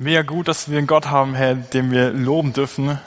Mega 0.00 0.22
gut, 0.22 0.46
dass 0.46 0.70
wir 0.70 0.78
einen 0.78 0.86
Gott 0.86 1.06
haben, 1.06 1.34
Herr, 1.34 1.56
den 1.56 1.90
wir 1.90 2.10
loben 2.10 2.52
dürfen. 2.52 3.00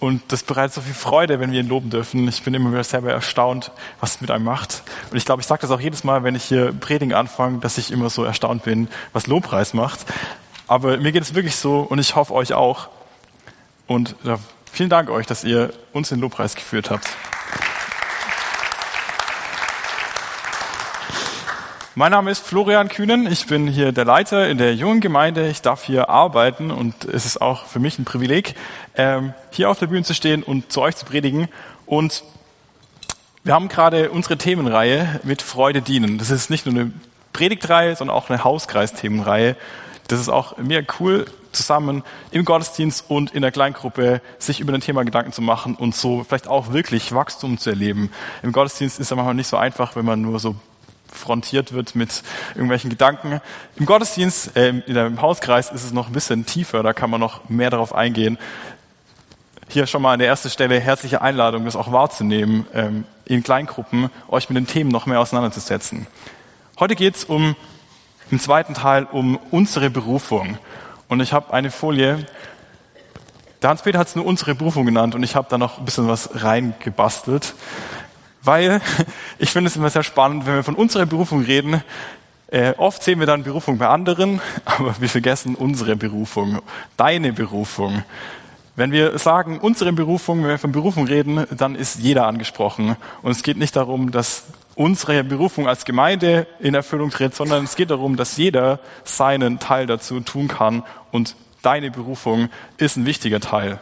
Und 0.00 0.20
das 0.28 0.42
bereitet 0.42 0.74
so 0.74 0.82
viel 0.82 0.92
Freude, 0.92 1.40
wenn 1.40 1.50
wir 1.50 1.60
ihn 1.60 1.68
loben 1.68 1.88
dürfen. 1.88 2.28
Ich 2.28 2.42
bin 2.42 2.52
immer 2.52 2.70
wieder 2.70 2.84
selber 2.84 3.10
erstaunt, 3.10 3.70
was 4.00 4.16
es 4.16 4.20
mit 4.20 4.30
einem 4.30 4.44
macht. 4.44 4.82
Und 5.10 5.16
ich 5.16 5.24
glaube, 5.24 5.40
ich 5.40 5.46
sage 5.46 5.62
das 5.62 5.70
auch 5.70 5.80
jedes 5.80 6.04
Mal, 6.04 6.24
wenn 6.24 6.34
ich 6.34 6.44
hier 6.44 6.74
Predigen 6.74 7.14
anfange, 7.14 7.60
dass 7.60 7.78
ich 7.78 7.90
immer 7.90 8.10
so 8.10 8.22
erstaunt 8.22 8.64
bin, 8.64 8.88
was 9.14 9.26
Lobpreis 9.26 9.72
macht. 9.72 10.04
Aber 10.68 10.98
mir 10.98 11.12
geht 11.12 11.22
es 11.22 11.34
wirklich 11.34 11.56
so 11.56 11.80
und 11.80 11.98
ich 11.98 12.16
hoffe 12.16 12.34
euch 12.34 12.52
auch. 12.52 12.88
Und 13.86 14.14
vielen 14.70 14.90
Dank 14.90 15.08
euch, 15.08 15.24
dass 15.24 15.42
ihr 15.42 15.72
uns 15.94 16.12
in 16.12 16.20
Lobpreis 16.20 16.54
geführt 16.54 16.90
habt. 16.90 17.08
Mein 21.98 22.10
Name 22.10 22.30
ist 22.30 22.46
Florian 22.46 22.90
Kühnen. 22.90 23.26
Ich 23.26 23.46
bin 23.46 23.66
hier 23.66 23.90
der 23.90 24.04
Leiter 24.04 24.50
in 24.50 24.58
der 24.58 24.74
jungen 24.74 25.00
Gemeinde. 25.00 25.48
Ich 25.48 25.62
darf 25.62 25.82
hier 25.82 26.10
arbeiten 26.10 26.70
und 26.70 27.06
es 27.06 27.24
ist 27.24 27.40
auch 27.40 27.64
für 27.64 27.78
mich 27.78 27.98
ein 27.98 28.04
Privileg, 28.04 28.54
ähm, 28.96 29.32
hier 29.50 29.70
auf 29.70 29.78
der 29.78 29.86
Bühne 29.86 30.02
zu 30.02 30.12
stehen 30.12 30.42
und 30.42 30.70
zu 30.70 30.82
euch 30.82 30.94
zu 30.94 31.06
predigen. 31.06 31.48
Und 31.86 32.22
wir 33.44 33.54
haben 33.54 33.68
gerade 33.68 34.10
unsere 34.10 34.36
Themenreihe 34.36 35.20
mit 35.22 35.40
Freude 35.40 35.80
dienen. 35.80 36.18
Das 36.18 36.28
ist 36.28 36.50
nicht 36.50 36.66
nur 36.66 36.74
eine 36.74 36.92
Predigtreihe, 37.32 37.96
sondern 37.96 38.14
auch 38.14 38.28
eine 38.28 38.44
Hauskreis-Themenreihe. 38.44 39.56
Das 40.06 40.20
ist 40.20 40.28
auch 40.28 40.58
mir 40.58 40.84
cool, 41.00 41.24
zusammen 41.52 42.02
im 42.30 42.44
Gottesdienst 42.44 43.06
und 43.08 43.30
in 43.34 43.40
der 43.40 43.52
Kleingruppe 43.52 44.20
sich 44.38 44.60
über 44.60 44.74
ein 44.74 44.82
Thema 44.82 45.02
Gedanken 45.02 45.32
zu 45.32 45.40
machen 45.40 45.74
und 45.74 45.96
so 45.96 46.24
vielleicht 46.24 46.46
auch 46.46 46.74
wirklich 46.74 47.14
Wachstum 47.14 47.56
zu 47.56 47.70
erleben. 47.70 48.10
Im 48.42 48.52
Gottesdienst 48.52 49.00
ist 49.00 49.10
es 49.10 49.16
manchmal 49.16 49.32
nicht 49.32 49.48
so 49.48 49.56
einfach, 49.56 49.96
wenn 49.96 50.04
man 50.04 50.20
nur 50.20 50.38
so 50.40 50.56
frontiert 51.16 51.72
wird 51.72 51.94
mit 51.94 52.22
irgendwelchen 52.54 52.90
Gedanken. 52.90 53.40
Im 53.76 53.86
Gottesdienst, 53.86 54.56
äh, 54.56 54.82
einem 54.86 55.20
Hauskreis 55.20 55.70
ist 55.70 55.84
es 55.84 55.92
noch 55.92 56.08
ein 56.08 56.12
bisschen 56.12 56.46
tiefer, 56.46 56.82
da 56.82 56.92
kann 56.92 57.10
man 57.10 57.20
noch 57.20 57.48
mehr 57.48 57.70
darauf 57.70 57.94
eingehen. 57.94 58.38
Hier 59.68 59.86
schon 59.86 60.02
mal 60.02 60.12
an 60.12 60.20
der 60.20 60.28
ersten 60.28 60.50
Stelle 60.50 60.78
herzliche 60.78 61.22
Einladung, 61.22 61.64
das 61.64 61.74
auch 61.74 61.90
wahrzunehmen, 61.90 62.66
ähm, 62.72 63.04
in 63.24 63.42
Kleingruppen 63.42 64.10
euch 64.28 64.48
mit 64.48 64.56
den 64.56 64.66
Themen 64.66 64.90
noch 64.90 65.06
mehr 65.06 65.20
auseinanderzusetzen. 65.20 66.06
Heute 66.78 66.94
geht 66.94 67.16
es 67.16 67.24
um, 67.24 67.56
im 68.30 68.38
zweiten 68.38 68.74
Teil 68.74 69.08
um 69.10 69.38
unsere 69.50 69.90
Berufung. 69.90 70.58
Und 71.08 71.20
ich 71.20 71.32
habe 71.32 71.52
eine 71.52 71.70
Folie, 71.70 72.26
der 73.62 73.70
Hans-Peter 73.70 73.98
hat 73.98 74.08
es 74.08 74.14
nur 74.14 74.26
unsere 74.26 74.54
Berufung 74.54 74.84
genannt 74.84 75.14
und 75.14 75.22
ich 75.22 75.34
habe 75.34 75.48
da 75.50 75.58
noch 75.58 75.78
ein 75.78 75.84
bisschen 75.84 76.08
was 76.08 76.42
reingebastelt 76.42 77.54
weil 78.46 78.80
ich 79.38 79.50
finde 79.50 79.68
es 79.68 79.76
immer 79.76 79.90
sehr 79.90 80.02
spannend, 80.02 80.46
wenn 80.46 80.54
wir 80.54 80.64
von 80.64 80.74
unserer 80.74 81.06
Berufung 81.06 81.42
reden. 81.42 81.82
Äh, 82.48 82.74
oft 82.76 83.02
sehen 83.02 83.18
wir 83.18 83.26
dann 83.26 83.42
Berufung 83.42 83.78
bei 83.78 83.88
anderen, 83.88 84.40
aber 84.64 84.94
wir 85.00 85.08
vergessen 85.08 85.54
unsere 85.54 85.96
Berufung, 85.96 86.60
deine 86.96 87.32
Berufung. 87.32 88.04
Wenn 88.76 88.92
wir 88.92 89.18
sagen, 89.18 89.58
unsere 89.58 89.92
Berufung, 89.92 90.42
wenn 90.42 90.50
wir 90.50 90.58
von 90.58 90.72
Berufung 90.72 91.06
reden, 91.06 91.46
dann 91.50 91.74
ist 91.74 91.98
jeder 91.98 92.26
angesprochen. 92.26 92.96
Und 93.22 93.30
es 93.30 93.42
geht 93.42 93.56
nicht 93.56 93.74
darum, 93.74 94.10
dass 94.10 94.44
unsere 94.74 95.24
Berufung 95.24 95.66
als 95.66 95.86
Gemeinde 95.86 96.46
in 96.60 96.74
Erfüllung 96.74 97.10
tritt, 97.10 97.34
sondern 97.34 97.64
es 97.64 97.74
geht 97.74 97.90
darum, 97.90 98.16
dass 98.16 98.36
jeder 98.36 98.78
seinen 99.02 99.58
Teil 99.58 99.86
dazu 99.86 100.20
tun 100.20 100.48
kann. 100.48 100.82
Und 101.10 101.36
deine 101.62 101.90
Berufung 101.90 102.50
ist 102.76 102.96
ein 102.96 103.06
wichtiger 103.06 103.40
Teil. 103.40 103.80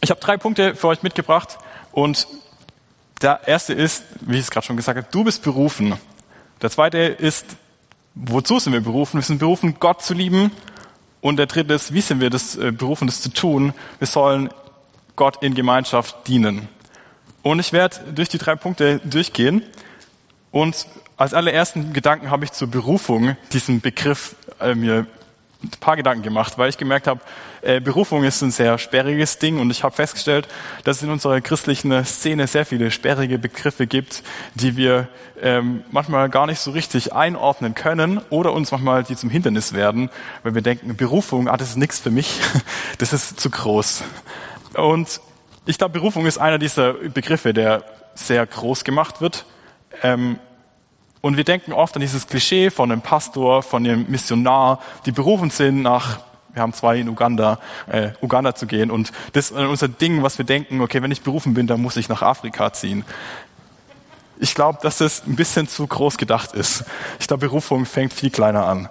Ich 0.00 0.10
habe 0.10 0.20
drei 0.20 0.38
Punkte 0.38 0.74
für 0.74 0.88
euch 0.88 1.02
mitgebracht 1.02 1.58
und 1.92 2.26
der 3.22 3.46
erste 3.46 3.72
ist, 3.72 4.04
wie 4.20 4.36
ich 4.36 4.42
es 4.42 4.50
gerade 4.50 4.66
schon 4.66 4.76
gesagt 4.76 4.96
habe, 4.96 5.08
du 5.10 5.24
bist 5.24 5.42
berufen. 5.42 5.94
Der 6.62 6.70
zweite 6.70 6.98
ist, 6.98 7.46
wozu 8.14 8.58
sind 8.58 8.72
wir 8.72 8.80
berufen? 8.80 9.18
Wir 9.18 9.22
sind 9.22 9.38
berufen, 9.38 9.76
Gott 9.80 10.02
zu 10.02 10.14
lieben. 10.14 10.50
Und 11.20 11.36
der 11.36 11.46
dritte 11.46 11.74
ist, 11.74 11.94
wie 11.94 12.00
sind 12.00 12.20
wir 12.20 12.30
das 12.30 12.56
äh, 12.56 12.70
berufen, 12.70 13.06
das 13.06 13.22
zu 13.22 13.30
tun? 13.30 13.72
Wir 13.98 14.06
sollen 14.06 14.50
Gott 15.16 15.42
in 15.42 15.54
Gemeinschaft 15.54 16.26
dienen. 16.26 16.68
Und 17.42 17.60
ich 17.60 17.72
werde 17.72 17.96
durch 18.14 18.28
die 18.28 18.38
drei 18.38 18.56
Punkte 18.56 19.00
durchgehen. 19.04 19.62
Und 20.50 20.86
als 21.16 21.34
allerersten 21.34 21.92
Gedanken 21.92 22.30
habe 22.30 22.44
ich 22.44 22.52
zur 22.52 22.68
Berufung 22.68 23.36
diesen 23.52 23.80
Begriff 23.80 24.36
äh, 24.60 24.74
mir 24.74 25.06
ein 25.64 25.80
paar 25.80 25.96
Gedanken 25.96 26.22
gemacht, 26.22 26.58
weil 26.58 26.68
ich 26.68 26.78
gemerkt 26.78 27.06
habe, 27.06 27.20
äh, 27.62 27.80
Berufung 27.80 28.24
ist 28.24 28.42
ein 28.42 28.50
sehr 28.50 28.78
sperriges 28.78 29.38
Ding 29.38 29.58
und 29.58 29.70
ich 29.70 29.82
habe 29.82 29.94
festgestellt, 29.94 30.48
dass 30.84 30.98
es 30.98 31.02
in 31.02 31.10
unserer 31.10 31.40
christlichen 31.40 32.04
Szene 32.04 32.46
sehr 32.46 32.66
viele 32.66 32.90
sperrige 32.90 33.38
Begriffe 33.38 33.86
gibt, 33.86 34.22
die 34.54 34.76
wir 34.76 35.08
ähm, 35.42 35.82
manchmal 35.90 36.28
gar 36.28 36.46
nicht 36.46 36.60
so 36.60 36.70
richtig 36.70 37.12
einordnen 37.12 37.74
können 37.74 38.20
oder 38.30 38.52
uns 38.52 38.70
manchmal 38.70 39.04
die 39.04 39.16
zum 39.16 39.30
Hindernis 39.30 39.72
werden, 39.72 40.10
weil 40.42 40.54
wir 40.54 40.62
denken, 40.62 40.96
Berufung, 40.96 41.48
ah, 41.48 41.56
das 41.56 41.70
ist 41.70 41.76
nichts 41.76 41.98
für 42.00 42.10
mich, 42.10 42.40
das 42.98 43.12
ist 43.12 43.40
zu 43.40 43.50
groß. 43.50 44.04
Und 44.74 45.20
ich 45.66 45.78
glaube, 45.78 45.94
Berufung 45.94 46.26
ist 46.26 46.38
einer 46.38 46.58
dieser 46.58 46.92
Begriffe, 46.92 47.54
der 47.54 47.84
sehr 48.14 48.46
groß 48.46 48.84
gemacht 48.84 49.20
wird. 49.20 49.46
Ähm, 50.02 50.38
und 51.24 51.38
wir 51.38 51.44
denken 51.44 51.72
oft 51.72 51.94
an 51.94 52.02
dieses 52.02 52.26
Klischee 52.26 52.68
von 52.68 52.92
einem 52.92 53.00
Pastor, 53.00 53.62
von 53.62 53.82
einem 53.86 54.04
Missionar, 54.10 54.80
die 55.06 55.10
berufen 55.10 55.48
sind 55.48 55.80
nach, 55.80 56.18
wir 56.52 56.60
haben 56.60 56.74
zwei 56.74 56.98
in 56.98 57.08
Uganda, 57.08 57.60
äh, 57.86 58.10
Uganda 58.20 58.54
zu 58.54 58.66
gehen. 58.66 58.90
Und 58.90 59.10
das 59.32 59.50
ist 59.50 59.56
unser 59.56 59.88
Ding, 59.88 60.22
was 60.22 60.36
wir 60.36 60.44
denken, 60.44 60.82
okay, 60.82 61.00
wenn 61.00 61.10
ich 61.10 61.22
berufen 61.22 61.54
bin, 61.54 61.66
dann 61.66 61.80
muss 61.80 61.96
ich 61.96 62.10
nach 62.10 62.20
Afrika 62.20 62.74
ziehen. 62.74 63.06
Ich 64.38 64.54
glaube, 64.54 64.80
dass 64.82 64.98
das 64.98 65.26
ein 65.26 65.34
bisschen 65.34 65.66
zu 65.66 65.86
groß 65.86 66.18
gedacht 66.18 66.52
ist. 66.52 66.84
Ich 67.18 67.26
glaube, 67.26 67.46
Berufung 67.46 67.86
fängt 67.86 68.12
viel 68.12 68.28
kleiner 68.28 68.66
an. 68.66 68.90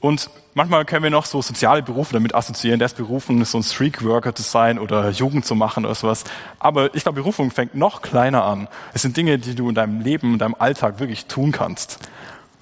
Und 0.00 0.28
manchmal 0.58 0.84
können 0.84 1.04
wir 1.04 1.10
noch 1.10 1.24
so 1.24 1.40
soziale 1.40 1.82
Berufe 1.82 2.12
damit 2.12 2.34
assoziieren. 2.34 2.80
Der 2.80 2.86
ist 2.86 2.96
berufen, 2.96 3.42
so 3.44 3.58
ein 3.58 3.62
Streak-Worker 3.62 4.34
zu 4.34 4.42
sein 4.42 4.80
oder 4.80 5.08
Jugend 5.10 5.46
zu 5.46 5.54
machen 5.54 5.86
oder 5.86 5.94
sowas. 5.94 6.24
Aber 6.58 6.94
ich 6.96 7.04
glaube, 7.04 7.20
Berufung 7.20 7.52
fängt 7.52 7.76
noch 7.76 8.02
kleiner 8.02 8.44
an. 8.44 8.66
Es 8.92 9.02
sind 9.02 9.16
Dinge, 9.16 9.38
die 9.38 9.54
du 9.54 9.68
in 9.68 9.76
deinem 9.76 10.00
Leben, 10.00 10.32
in 10.32 10.38
deinem 10.38 10.56
Alltag 10.58 10.98
wirklich 10.98 11.26
tun 11.26 11.52
kannst. 11.52 12.00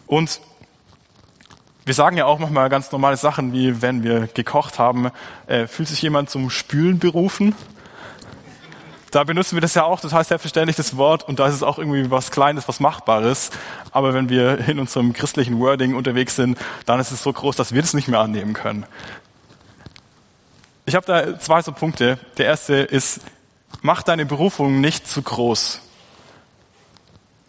Und 0.07 0.41
wir 1.87 1.95
sagen 1.95 2.19
ja 2.19 2.27
auch 2.27 2.39
manchmal 2.39 2.69
ganz 2.69 2.93
normale 2.93 3.17
Sachen, 3.17 3.55
wie 3.55 3.81
wenn 3.81 4.03
wir 4.03 4.27
gekocht 4.27 4.79
haben, 4.79 5.11
äh, 5.47 5.67
fühlt 5.67 5.89
sich 5.89 6.03
jemand 6.03 6.29
zum 6.29 6.51
Spülen 6.51 6.99
berufen? 6.99 7.55
Da 9.11 9.25
benutzen 9.25 9.57
wir 9.57 9.61
das 9.61 9.75
ja 9.75 9.85
auch 9.85 10.01
total 10.01 10.25
selbstverständlich, 10.25 10.77
das 10.77 10.97
Wort, 10.97 11.27
und 11.29 11.39
da 11.39 11.47
ist 11.47 11.55
es 11.55 11.63
auch 11.63 11.79
irgendwie 11.79 12.11
was 12.11 12.31
Kleines, 12.31 12.69
was 12.69 12.81
Machbares. 12.81 13.51
Aber 13.93 14.15
wenn 14.15 14.29
wir 14.29 14.69
in 14.69 14.79
unserem 14.79 15.13
christlichen 15.13 15.59
Wording 15.61 15.95
unterwegs 15.95 16.37
sind, 16.37 16.59
dann 16.85 17.01
ist 17.01 17.13
es 17.13 17.23
so 17.23 17.33
groß, 17.33 17.57
dass 17.57 17.73
wir 17.73 17.83
das 17.83 17.95
nicht 17.95 18.09
mehr 18.09 18.21
annehmen 18.21 18.53
können. 18.53 18.87
Ich 20.85 20.95
habe 20.95 21.07
da 21.07 21.39
zwei 21.39 21.63
so 21.63 21.73
Punkte. 21.73 22.19
Der 22.39 22.47
erste 22.47 22.75
ist, 22.75 23.21
mach 23.83 24.03
deine 24.03 24.27
Berufung 24.27 24.81
nicht 24.81 25.07
zu 25.07 25.23
groß. 25.23 25.81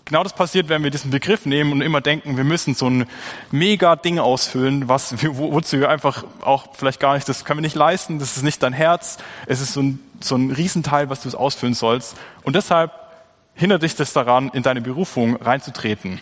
Genau 0.08 0.24
das 0.24 0.34
passiert, 0.34 0.70
wenn 0.70 0.84
wir 0.84 0.92
diesen 0.92 1.12
Begriff 1.12 1.46
nehmen 1.46 1.72
und 1.72 1.82
immer 1.82 2.02
denken, 2.02 2.38
wir 2.38 2.46
müssen 2.46 2.74
so 2.74 2.90
ein 2.90 3.08
mega 3.52 3.96
Ding 3.96 4.20
ausfüllen, 4.20 4.88
was, 4.88 5.14
wozu 5.22 5.80
wir 5.80 5.90
einfach 5.90 6.24
auch 6.42 6.70
vielleicht 6.76 7.00
gar 7.00 7.14
nicht, 7.16 7.28
das 7.28 7.44
können 7.46 7.60
wir 7.60 7.64
nicht 7.64 7.76
leisten, 7.76 8.18
das 8.18 8.38
ist 8.38 8.44
nicht 8.44 8.64
dein 8.64 8.74
Herz, 8.74 9.18
es 9.48 9.60
ist 9.60 9.74
so 9.74 9.82
ein 9.82 10.00
so 10.24 10.36
ein 10.36 10.52
Riesenteil, 10.52 11.10
was 11.10 11.22
du 11.22 11.38
ausfüllen 11.38 11.74
sollst. 11.74 12.16
Und 12.44 12.56
deshalb 12.56 12.92
hindert 13.56 13.84
dich 13.84 13.96
das 13.96 14.14
daran, 14.14 14.50
in 14.50 14.64
deine 14.64 14.82
Berufung 14.82 15.36
reinzutreten. 15.36 16.20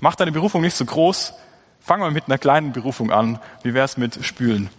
Mach 0.00 0.14
deine 0.14 0.32
Berufung 0.32 0.62
nicht 0.62 0.76
so 0.76 0.84
groß. 0.84 1.34
Fang 1.80 2.00
mal 2.00 2.10
mit 2.10 2.26
einer 2.26 2.38
kleinen 2.38 2.72
Berufung 2.72 3.10
an. 3.10 3.38
Wie 3.62 3.74
wär's 3.74 3.96
mit 3.96 4.24
Spülen? 4.24 4.70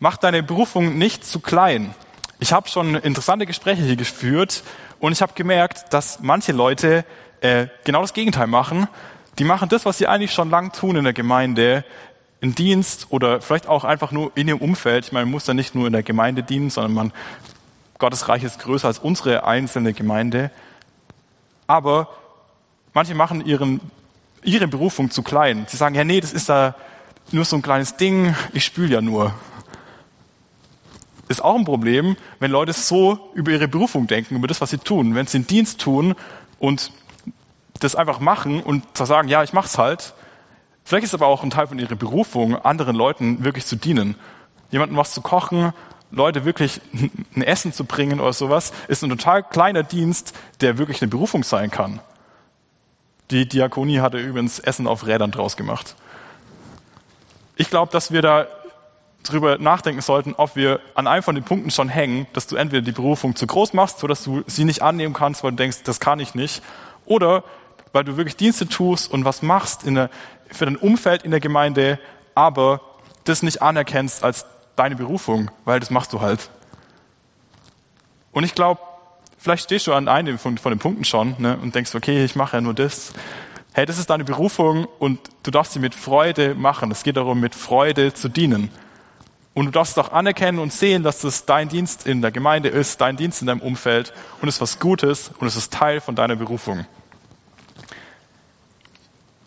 Mach 0.00 0.16
deine 0.16 0.42
Berufung 0.42 0.96
nicht 0.96 1.24
zu 1.24 1.40
klein. 1.40 1.94
Ich 2.40 2.52
habe 2.52 2.68
schon 2.68 2.94
interessante 2.94 3.46
Gespräche 3.46 3.82
hier 3.82 3.96
geführt 3.96 4.62
und 5.00 5.10
ich 5.10 5.22
habe 5.22 5.32
gemerkt, 5.34 5.92
dass 5.92 6.20
manche 6.20 6.52
Leute 6.52 7.04
äh, 7.40 7.66
genau 7.84 8.02
das 8.02 8.12
Gegenteil 8.12 8.46
machen. 8.46 8.86
Die 9.40 9.44
machen 9.44 9.68
das, 9.68 9.84
was 9.84 9.98
sie 9.98 10.06
eigentlich 10.06 10.32
schon 10.32 10.48
lang 10.48 10.72
tun 10.72 10.94
in 10.94 11.02
der 11.02 11.12
Gemeinde, 11.12 11.84
in 12.40 12.54
Dienst 12.54 13.08
oder 13.10 13.40
vielleicht 13.40 13.66
auch 13.66 13.82
einfach 13.82 14.12
nur 14.12 14.30
in 14.36 14.46
ihrem 14.46 14.60
Umfeld. 14.60 15.06
Ich 15.06 15.12
meine, 15.12 15.26
man 15.26 15.32
muss 15.32 15.48
ja 15.48 15.54
nicht 15.54 15.74
nur 15.74 15.88
in 15.88 15.92
der 15.92 16.04
Gemeinde 16.04 16.44
dienen, 16.44 16.70
sondern 16.70 16.94
man, 16.94 17.12
Gottes 17.98 18.28
Reich 18.28 18.44
ist 18.44 18.60
größer 18.60 18.86
als 18.86 19.00
unsere 19.00 19.44
einzelne 19.44 19.92
Gemeinde. 19.92 20.52
Aber 21.66 22.08
manche 22.94 23.16
machen 23.16 23.44
ihren, 23.44 23.80
ihre 24.44 24.68
Berufung 24.68 25.10
zu 25.10 25.24
klein. 25.24 25.66
Sie 25.68 25.76
sagen, 25.76 25.96
ja, 25.96 26.04
nee, 26.04 26.20
das 26.20 26.32
ist 26.32 26.48
da 26.48 26.76
nur 27.32 27.44
so 27.44 27.56
ein 27.56 27.62
kleines 27.62 27.96
Ding, 27.96 28.36
ich 28.52 28.64
spüle 28.64 28.94
ja 28.94 29.00
nur. 29.00 29.34
Ist 31.28 31.44
auch 31.44 31.56
ein 31.56 31.64
Problem, 31.64 32.16
wenn 32.40 32.50
Leute 32.50 32.72
so 32.72 33.30
über 33.34 33.52
ihre 33.52 33.68
Berufung 33.68 34.06
denken, 34.06 34.36
über 34.36 34.46
das, 34.46 34.60
was 34.60 34.70
sie 34.70 34.78
tun. 34.78 35.14
Wenn 35.14 35.26
sie 35.26 35.38
einen 35.38 35.46
Dienst 35.46 35.80
tun 35.80 36.14
und 36.58 36.90
das 37.80 37.94
einfach 37.94 38.20
machen 38.20 38.62
und 38.62 38.84
sagen, 38.96 39.28
ja, 39.28 39.42
ich 39.42 39.52
mach's 39.52 39.78
halt, 39.78 40.14
Vielleicht 40.88 41.04
ist 41.04 41.12
aber 41.12 41.26
auch 41.26 41.42
ein 41.42 41.50
Teil 41.50 41.66
von 41.66 41.78
ihrer 41.78 41.96
Berufung, 41.96 42.56
anderen 42.56 42.96
Leuten 42.96 43.44
wirklich 43.44 43.66
zu 43.66 43.76
dienen. 43.76 44.14
Jemandem 44.70 44.96
was 44.96 45.12
zu 45.12 45.20
kochen, 45.20 45.74
Leute 46.10 46.46
wirklich 46.46 46.80
ein 47.36 47.42
Essen 47.42 47.74
zu 47.74 47.84
bringen 47.84 48.20
oder 48.20 48.32
sowas, 48.32 48.72
ist 48.88 49.04
ein 49.04 49.10
total 49.10 49.42
kleiner 49.42 49.82
Dienst, 49.82 50.32
der 50.62 50.78
wirklich 50.78 51.02
eine 51.02 51.10
Berufung 51.10 51.44
sein 51.44 51.70
kann. 51.70 52.00
Die 53.30 53.46
Diakonie 53.46 54.00
hatte 54.00 54.16
übrigens 54.16 54.60
Essen 54.60 54.86
auf 54.86 55.06
Rädern 55.06 55.30
draus 55.30 55.58
gemacht. 55.58 55.94
Ich 57.56 57.68
glaube, 57.68 57.92
dass 57.92 58.10
wir 58.10 58.22
da 58.22 58.46
drüber 59.28 59.58
nachdenken 59.58 60.00
sollten, 60.00 60.34
ob 60.34 60.56
wir 60.56 60.80
an 60.94 61.06
einem 61.06 61.22
von 61.22 61.34
den 61.34 61.44
Punkten 61.44 61.70
schon 61.70 61.88
hängen, 61.88 62.26
dass 62.32 62.46
du 62.46 62.56
entweder 62.56 62.82
die 62.82 62.92
Berufung 62.92 63.36
zu 63.36 63.46
groß 63.46 63.72
machst, 63.72 64.00
sodass 64.00 64.24
du 64.24 64.42
sie 64.46 64.64
nicht 64.64 64.82
annehmen 64.82 65.14
kannst, 65.14 65.44
weil 65.44 65.52
du 65.52 65.56
denkst, 65.56 65.82
das 65.84 66.00
kann 66.00 66.20
ich 66.20 66.34
nicht, 66.34 66.62
oder 67.04 67.44
weil 67.92 68.04
du 68.04 68.16
wirklich 68.16 68.36
Dienste 68.36 68.68
tust 68.68 69.10
und 69.10 69.24
was 69.24 69.42
machst 69.42 69.86
der, 69.86 70.10
für 70.50 70.64
dein 70.64 70.76
Umfeld 70.76 71.22
in 71.22 71.30
der 71.30 71.40
Gemeinde, 71.40 71.98
aber 72.34 72.80
das 73.24 73.42
nicht 73.42 73.62
anerkennst 73.62 74.24
als 74.24 74.46
deine 74.76 74.96
Berufung, 74.96 75.50
weil 75.64 75.80
das 75.80 75.90
machst 75.90 76.12
du 76.12 76.20
halt. 76.20 76.50
Und 78.32 78.44
ich 78.44 78.54
glaube, 78.54 78.80
vielleicht 79.38 79.64
stehst 79.64 79.86
du 79.86 79.92
an 79.92 80.08
einem 80.08 80.38
von, 80.38 80.58
von 80.58 80.72
den 80.72 80.78
Punkten 80.78 81.04
schon 81.04 81.34
ne, 81.38 81.58
und 81.60 81.74
denkst, 81.74 81.94
okay, 81.94 82.24
ich 82.24 82.36
mache 82.36 82.56
ja 82.56 82.60
nur 82.60 82.74
das. 82.74 83.12
Hey, 83.72 83.86
das 83.86 83.98
ist 83.98 84.10
deine 84.10 84.24
Berufung 84.24 84.86
und 84.98 85.20
du 85.42 85.50
darfst 85.50 85.72
sie 85.72 85.78
mit 85.78 85.94
Freude 85.94 86.54
machen. 86.54 86.90
Es 86.90 87.02
geht 87.02 87.16
darum, 87.16 87.40
mit 87.40 87.54
Freude 87.54 88.12
zu 88.14 88.28
dienen. 88.28 88.70
Und 89.58 89.64
du 89.66 89.70
darfst 89.72 89.98
auch 89.98 90.12
anerkennen 90.12 90.60
und 90.60 90.72
sehen, 90.72 91.02
dass 91.02 91.22
das 91.22 91.44
dein 91.44 91.68
Dienst 91.68 92.06
in 92.06 92.22
der 92.22 92.30
Gemeinde 92.30 92.68
ist, 92.68 93.00
dein 93.00 93.16
Dienst 93.16 93.40
in 93.40 93.48
deinem 93.48 93.60
Umfeld 93.60 94.12
und 94.40 94.46
es 94.46 94.54
ist 94.54 94.60
was 94.60 94.78
Gutes 94.78 95.32
und 95.36 95.48
es 95.48 95.56
ist 95.56 95.72
Teil 95.72 96.00
von 96.00 96.14
deiner 96.14 96.36
Berufung. 96.36 96.86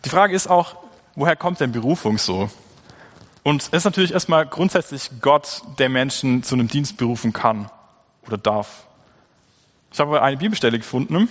Die 0.03 0.09
Frage 0.09 0.35
ist 0.35 0.47
auch, 0.47 0.75
woher 1.15 1.37
kommt 1.37 1.61
denn 1.61 1.71
Berufung 1.71 2.17
so? 2.17 2.49
Und 3.43 3.61
es 3.61 3.69
ist 3.69 3.85
natürlich 3.85 4.11
erstmal 4.11 4.45
grundsätzlich 4.45 5.11
Gott, 5.21 5.61
der 5.79 5.87
Menschen 5.87 6.43
zu 6.43 6.55
einem 6.55 6.67
Dienst 6.67 6.97
berufen 6.97 7.31
kann 7.31 7.71
oder 8.27 8.37
darf. 8.37 8.83
Ich 9.93 9.99
habe 10.01 10.21
eine 10.21 10.35
Bibelstelle 10.35 10.77
gefunden, 10.77 11.29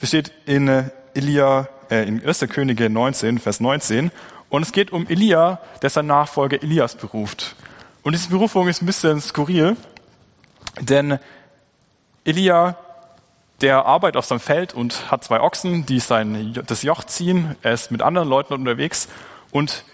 die 0.00 0.06
steht 0.06 0.32
in 0.46 0.66
äh, 0.66 0.84
Elia, 1.12 1.68
äh, 1.90 2.08
in 2.08 2.26
1. 2.26 2.40
Könige 2.48 2.88
19, 2.88 3.38
Vers 3.38 3.60
19. 3.60 4.10
Und 4.48 4.62
es 4.62 4.72
geht 4.72 4.92
um 4.92 5.06
Elia, 5.08 5.60
der 5.82 5.90
sein 5.90 6.06
Nachfolger 6.06 6.62
Elias 6.62 6.94
beruft. 6.94 7.54
Und 8.02 8.12
diese 8.12 8.28
Berufung 8.28 8.68
ist 8.68 8.82
ein 8.82 8.86
bisschen 8.86 9.20
skurril, 9.20 9.76
denn 10.80 11.18
Elia, 12.24 12.76
der 13.60 13.86
arbeitet 13.86 14.16
auf 14.16 14.26
seinem 14.26 14.40
Feld 14.40 14.74
und 14.74 15.10
hat 15.10 15.24
zwei 15.24 15.40
Ochsen, 15.40 15.84
die 15.86 16.00
sein, 16.00 16.54
das 16.66 16.82
Joch 16.82 17.04
ziehen. 17.04 17.56
Er 17.62 17.72
ist 17.72 17.90
mit 17.90 18.02
anderen 18.02 18.28
Leuten 18.28 18.54
unterwegs 18.54 19.08
und 19.50 19.84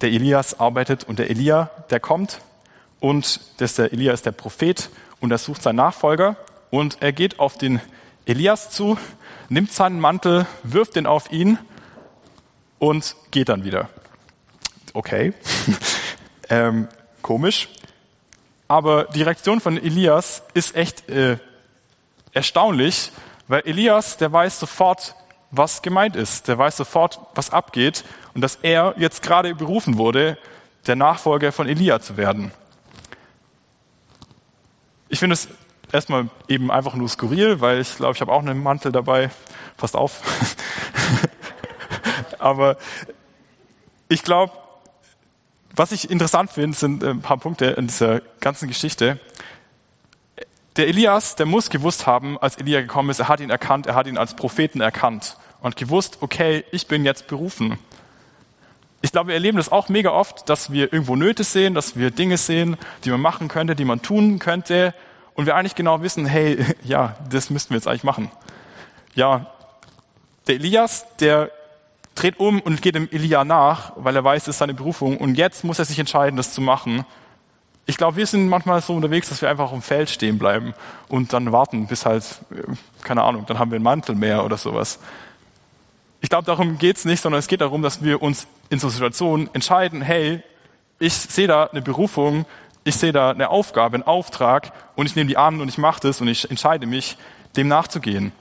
der 0.00 0.10
Elias 0.10 0.58
arbeitet 0.58 1.04
und 1.04 1.18
der 1.18 1.30
Elia, 1.30 1.70
der 1.90 2.00
kommt 2.00 2.40
und 2.98 3.40
das 3.58 3.74
der 3.74 3.92
Elia 3.92 4.12
ist 4.12 4.26
der 4.26 4.32
Prophet 4.32 4.90
und 5.20 5.30
er 5.30 5.38
sucht 5.38 5.62
seinen 5.62 5.76
Nachfolger 5.76 6.36
und 6.70 6.98
er 7.00 7.12
geht 7.12 7.38
auf 7.38 7.58
den 7.58 7.80
Elias 8.26 8.70
zu, 8.70 8.98
nimmt 9.48 9.72
seinen 9.72 10.00
Mantel, 10.00 10.46
wirft 10.62 10.96
den 10.96 11.06
auf 11.06 11.30
ihn 11.30 11.58
und 12.78 13.14
geht 13.30 13.48
dann 13.48 13.64
wieder. 13.64 13.88
Okay, 14.92 15.32
ähm, 16.48 16.88
komisch. 17.22 17.68
Aber 18.68 19.04
die 19.04 19.22
Reaktion 19.22 19.60
von 19.60 19.76
Elias 19.76 20.42
ist 20.54 20.76
echt 20.76 21.08
äh, 21.08 21.38
erstaunlich, 22.32 23.10
weil 23.48 23.62
Elias, 23.64 24.16
der 24.16 24.32
weiß 24.32 24.60
sofort, 24.60 25.14
was 25.50 25.82
gemeint 25.82 26.14
ist. 26.14 26.48
Der 26.48 26.56
weiß 26.56 26.76
sofort, 26.76 27.18
was 27.34 27.50
abgeht 27.50 28.04
und 28.34 28.40
dass 28.42 28.56
er 28.62 28.94
jetzt 28.96 29.22
gerade 29.22 29.54
berufen 29.54 29.98
wurde, 29.98 30.38
der 30.86 30.96
Nachfolger 30.96 31.52
von 31.52 31.68
Elia 31.68 32.00
zu 32.00 32.16
werden. 32.16 32.52
Ich 35.08 35.18
finde 35.18 35.34
es 35.34 35.48
erstmal 35.92 36.28
eben 36.46 36.70
einfach 36.70 36.94
nur 36.94 37.08
skurril, 37.08 37.60
weil 37.60 37.80
ich 37.80 37.96
glaube, 37.96 38.14
ich 38.14 38.20
habe 38.20 38.32
auch 38.32 38.40
einen 38.40 38.62
Mantel 38.62 38.92
dabei. 38.92 39.30
Passt 39.76 39.96
auf. 39.96 40.20
Aber 42.38 42.76
ich 44.08 44.22
glaube, 44.22 44.52
was 45.74 45.92
ich 45.92 46.10
interessant 46.10 46.50
finde, 46.50 46.76
sind 46.76 47.04
ein 47.04 47.20
paar 47.20 47.38
Punkte 47.38 47.66
in 47.66 47.86
dieser 47.86 48.20
ganzen 48.40 48.68
Geschichte. 48.68 49.18
Der 50.76 50.88
Elias, 50.88 51.36
der 51.36 51.46
muss 51.46 51.70
gewusst 51.70 52.06
haben, 52.06 52.38
als 52.38 52.56
Elia 52.56 52.80
gekommen 52.80 53.10
ist, 53.10 53.18
er 53.18 53.28
hat 53.28 53.40
ihn 53.40 53.50
erkannt, 53.50 53.86
er 53.86 53.94
hat 53.94 54.06
ihn 54.06 54.18
als 54.18 54.34
Propheten 54.34 54.80
erkannt 54.80 55.36
und 55.60 55.76
gewusst, 55.76 56.18
okay, 56.20 56.64
ich 56.70 56.86
bin 56.86 57.04
jetzt 57.04 57.26
berufen. 57.26 57.78
Ich 59.02 59.12
glaube, 59.12 59.28
wir 59.28 59.34
erleben 59.34 59.56
das 59.56 59.72
auch 59.72 59.88
mega 59.88 60.10
oft, 60.10 60.48
dass 60.48 60.72
wir 60.72 60.92
irgendwo 60.92 61.16
Nöte 61.16 61.44
sehen, 61.44 61.74
dass 61.74 61.96
wir 61.96 62.10
Dinge 62.10 62.36
sehen, 62.36 62.76
die 63.04 63.10
man 63.10 63.20
machen 63.20 63.48
könnte, 63.48 63.74
die 63.74 63.84
man 63.84 64.02
tun 64.02 64.38
könnte 64.38 64.94
und 65.34 65.46
wir 65.46 65.56
eigentlich 65.56 65.74
genau 65.74 66.02
wissen, 66.02 66.26
hey, 66.26 66.64
ja, 66.84 67.16
das 67.30 67.50
müssten 67.50 67.70
wir 67.70 67.76
jetzt 67.76 67.88
eigentlich 67.88 68.04
machen. 68.04 68.30
Ja, 69.14 69.46
der 70.46 70.56
Elias, 70.56 71.06
der 71.18 71.50
dreht 72.14 72.38
um 72.38 72.60
und 72.60 72.82
geht 72.82 72.94
dem 72.94 73.08
Elia 73.10 73.44
nach, 73.44 73.92
weil 73.96 74.16
er 74.16 74.24
weiß, 74.24 74.42
es 74.42 74.48
ist 74.48 74.58
seine 74.58 74.74
Berufung 74.74 75.16
und 75.16 75.36
jetzt 75.36 75.64
muss 75.64 75.78
er 75.78 75.84
sich 75.84 75.98
entscheiden, 75.98 76.36
das 76.36 76.52
zu 76.52 76.60
machen. 76.60 77.04
Ich 77.86 77.96
glaube, 77.96 78.16
wir 78.16 78.26
sind 78.26 78.48
manchmal 78.48 78.82
so 78.82 78.94
unterwegs, 78.94 79.28
dass 79.28 79.42
wir 79.42 79.48
einfach 79.48 79.64
auf 79.64 79.72
dem 79.72 79.82
Feld 79.82 80.10
stehen 80.10 80.38
bleiben 80.38 80.74
und 81.08 81.32
dann 81.32 81.50
warten, 81.50 81.86
bis 81.86 82.06
halt, 82.06 82.24
äh, 82.50 82.62
keine 83.02 83.22
Ahnung, 83.22 83.46
dann 83.46 83.58
haben 83.58 83.70
wir 83.70 83.76
einen 83.76 83.84
Mantel 83.84 84.14
mehr 84.14 84.44
oder 84.44 84.56
sowas. 84.56 84.98
Ich 86.20 86.28
glaube, 86.28 86.44
darum 86.44 86.78
geht's 86.78 87.04
nicht, 87.04 87.22
sondern 87.22 87.38
es 87.38 87.48
geht 87.48 87.62
darum, 87.62 87.82
dass 87.82 88.04
wir 88.04 88.22
uns 88.22 88.46
in 88.68 88.78
so 88.78 88.88
Situationen 88.90 89.48
entscheiden, 89.54 90.02
hey, 90.02 90.42
ich 90.98 91.14
sehe 91.14 91.46
da 91.46 91.64
eine 91.64 91.80
Berufung, 91.80 92.44
ich 92.84 92.96
sehe 92.96 93.12
da 93.12 93.30
eine 93.30 93.48
Aufgabe, 93.48 93.94
einen 93.94 94.02
Auftrag 94.04 94.72
und 94.96 95.06
ich 95.06 95.16
nehme 95.16 95.28
die 95.28 95.38
an 95.38 95.60
und 95.60 95.68
ich 95.68 95.78
mache 95.78 96.00
das 96.00 96.20
und 96.20 96.28
ich 96.28 96.50
entscheide 96.50 96.86
mich, 96.86 97.16
dem 97.56 97.68
nachzugehen. 97.68 98.32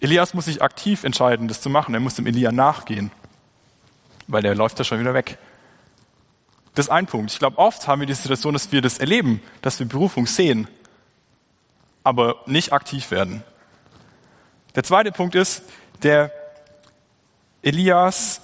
Elias 0.00 0.34
muss 0.34 0.44
sich 0.44 0.62
aktiv 0.62 1.04
entscheiden, 1.04 1.48
das 1.48 1.60
zu 1.60 1.70
machen. 1.70 1.94
Er 1.94 2.00
muss 2.00 2.14
dem 2.14 2.26
Elia 2.26 2.52
nachgehen, 2.52 3.10
weil 4.26 4.42
der 4.42 4.54
läuft 4.54 4.78
da 4.78 4.84
schon 4.84 5.00
wieder 5.00 5.14
weg. 5.14 5.38
Das 6.74 6.86
ist 6.86 6.90
ein 6.90 7.06
Punkt. 7.06 7.32
Ich 7.32 7.38
glaube, 7.40 7.58
oft 7.58 7.88
haben 7.88 8.00
wir 8.00 8.06
die 8.06 8.14
Situation, 8.14 8.52
dass 8.52 8.70
wir 8.70 8.80
das 8.80 8.98
erleben, 8.98 9.42
dass 9.62 9.80
wir 9.80 9.86
Berufung 9.86 10.26
sehen, 10.26 10.68
aber 12.04 12.36
nicht 12.46 12.72
aktiv 12.72 13.10
werden. 13.10 13.42
Der 14.76 14.84
zweite 14.84 15.10
Punkt 15.10 15.34
ist, 15.34 15.62
der 16.04 16.30
Elias, 17.62 18.40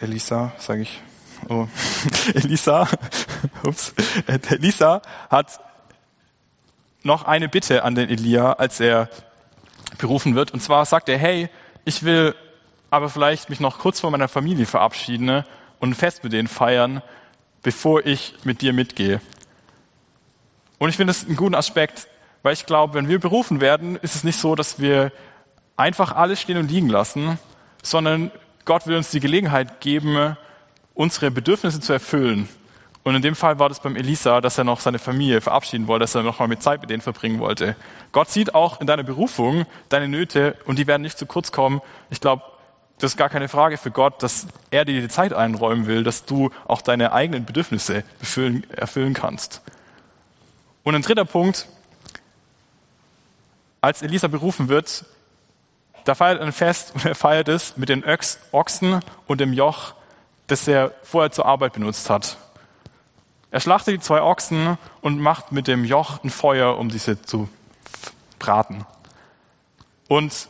Elisa, 0.00 0.52
sage 0.58 0.82
ich, 0.82 1.00
oh, 1.48 1.68
Elisa, 2.34 2.88
ups, 3.62 3.94
Elisa 4.26 5.02
hat 5.30 5.60
noch 7.04 7.24
eine 7.24 7.48
Bitte 7.48 7.84
an 7.84 7.94
den 7.94 8.08
Elia, 8.08 8.54
als 8.54 8.80
er 8.80 9.08
berufen 9.96 10.34
wird. 10.34 10.52
Und 10.52 10.60
zwar 10.60 10.84
sagt 10.84 11.08
er, 11.08 11.18
hey, 11.18 11.48
ich 11.84 12.02
will 12.02 12.34
aber 12.90 13.08
vielleicht 13.08 13.50
mich 13.50 13.60
noch 13.60 13.78
kurz 13.78 14.00
vor 14.00 14.10
meiner 14.10 14.28
Familie 14.28 14.66
verabschieden 14.66 15.26
ne, 15.26 15.44
und 15.78 15.90
ein 15.90 15.94
Fest 15.94 16.24
mit 16.24 16.32
denen 16.32 16.48
feiern, 16.48 17.02
bevor 17.62 18.04
ich 18.06 18.34
mit 18.44 18.62
dir 18.62 18.72
mitgehe. 18.72 19.20
Und 20.78 20.90
ich 20.90 20.96
finde 20.96 21.12
das 21.12 21.26
einen 21.26 21.36
guten 21.36 21.54
Aspekt, 21.54 22.06
weil 22.42 22.52
ich 22.52 22.66
glaube, 22.66 22.94
wenn 22.94 23.08
wir 23.08 23.18
berufen 23.18 23.60
werden, 23.60 23.96
ist 23.96 24.14
es 24.14 24.24
nicht 24.24 24.38
so, 24.38 24.54
dass 24.54 24.78
wir 24.78 25.12
einfach 25.76 26.12
alles 26.12 26.40
stehen 26.40 26.58
und 26.58 26.70
liegen 26.70 26.88
lassen, 26.88 27.38
sondern 27.82 28.30
Gott 28.64 28.86
will 28.86 28.96
uns 28.96 29.10
die 29.10 29.20
Gelegenheit 29.20 29.80
geben, 29.80 30.36
unsere 30.94 31.30
Bedürfnisse 31.30 31.80
zu 31.80 31.92
erfüllen. 31.92 32.48
Und 33.08 33.14
in 33.14 33.22
dem 33.22 33.34
Fall 33.34 33.58
war 33.58 33.70
das 33.70 33.80
beim 33.80 33.96
Elisa, 33.96 34.42
dass 34.42 34.58
er 34.58 34.64
noch 34.64 34.80
seine 34.80 34.98
Familie 34.98 35.40
verabschieden 35.40 35.86
wollte, 35.86 36.02
dass 36.02 36.14
er 36.14 36.22
noch 36.22 36.40
mal 36.40 36.46
mit 36.46 36.62
Zeit 36.62 36.82
mit 36.82 36.90
denen 36.90 37.00
verbringen 37.00 37.38
wollte. 37.38 37.74
Gott 38.12 38.28
sieht 38.28 38.54
auch 38.54 38.82
in 38.82 38.86
deiner 38.86 39.02
Berufung 39.02 39.64
deine 39.88 40.08
Nöte 40.08 40.58
und 40.66 40.78
die 40.78 40.86
werden 40.86 41.00
nicht 41.00 41.16
zu 41.16 41.24
kurz 41.24 41.50
kommen. 41.50 41.80
Ich 42.10 42.20
glaube, 42.20 42.42
das 42.98 43.12
ist 43.12 43.16
gar 43.16 43.30
keine 43.30 43.48
Frage 43.48 43.78
für 43.78 43.90
Gott, 43.90 44.22
dass 44.22 44.48
er 44.70 44.84
dir 44.84 45.00
die 45.00 45.08
Zeit 45.08 45.32
einräumen 45.32 45.86
will, 45.86 46.04
dass 46.04 46.26
du 46.26 46.50
auch 46.66 46.82
deine 46.82 47.12
eigenen 47.12 47.46
Bedürfnisse 47.46 48.04
befüllen, 48.20 48.68
erfüllen 48.72 49.14
kannst. 49.14 49.62
Und 50.84 50.94
ein 50.94 51.00
dritter 51.00 51.24
Punkt, 51.24 51.66
als 53.80 54.02
Elisa 54.02 54.28
berufen 54.28 54.68
wird, 54.68 55.06
da 56.04 56.14
feiert 56.14 56.40
er 56.40 56.46
ein 56.46 56.52
Fest 56.52 56.92
und 56.94 57.06
er 57.06 57.14
feiert 57.14 57.48
es 57.48 57.78
mit 57.78 57.88
den 57.88 58.04
Ochsen 58.52 59.00
und 59.26 59.40
dem 59.40 59.54
Joch, 59.54 59.94
das 60.46 60.68
er 60.68 60.92
vorher 61.04 61.30
zur 61.30 61.46
Arbeit 61.46 61.72
benutzt 61.72 62.10
hat. 62.10 62.36
Er 63.50 63.60
schlachtet 63.60 63.94
die 63.94 64.00
zwei 64.00 64.20
Ochsen 64.20 64.76
und 65.00 65.20
macht 65.20 65.52
mit 65.52 65.66
dem 65.68 65.84
Joch 65.84 66.22
ein 66.22 66.30
Feuer, 66.30 66.78
um 66.78 66.90
diese 66.90 67.22
zu 67.22 67.48
braten. 68.38 68.84
Und 70.06 70.48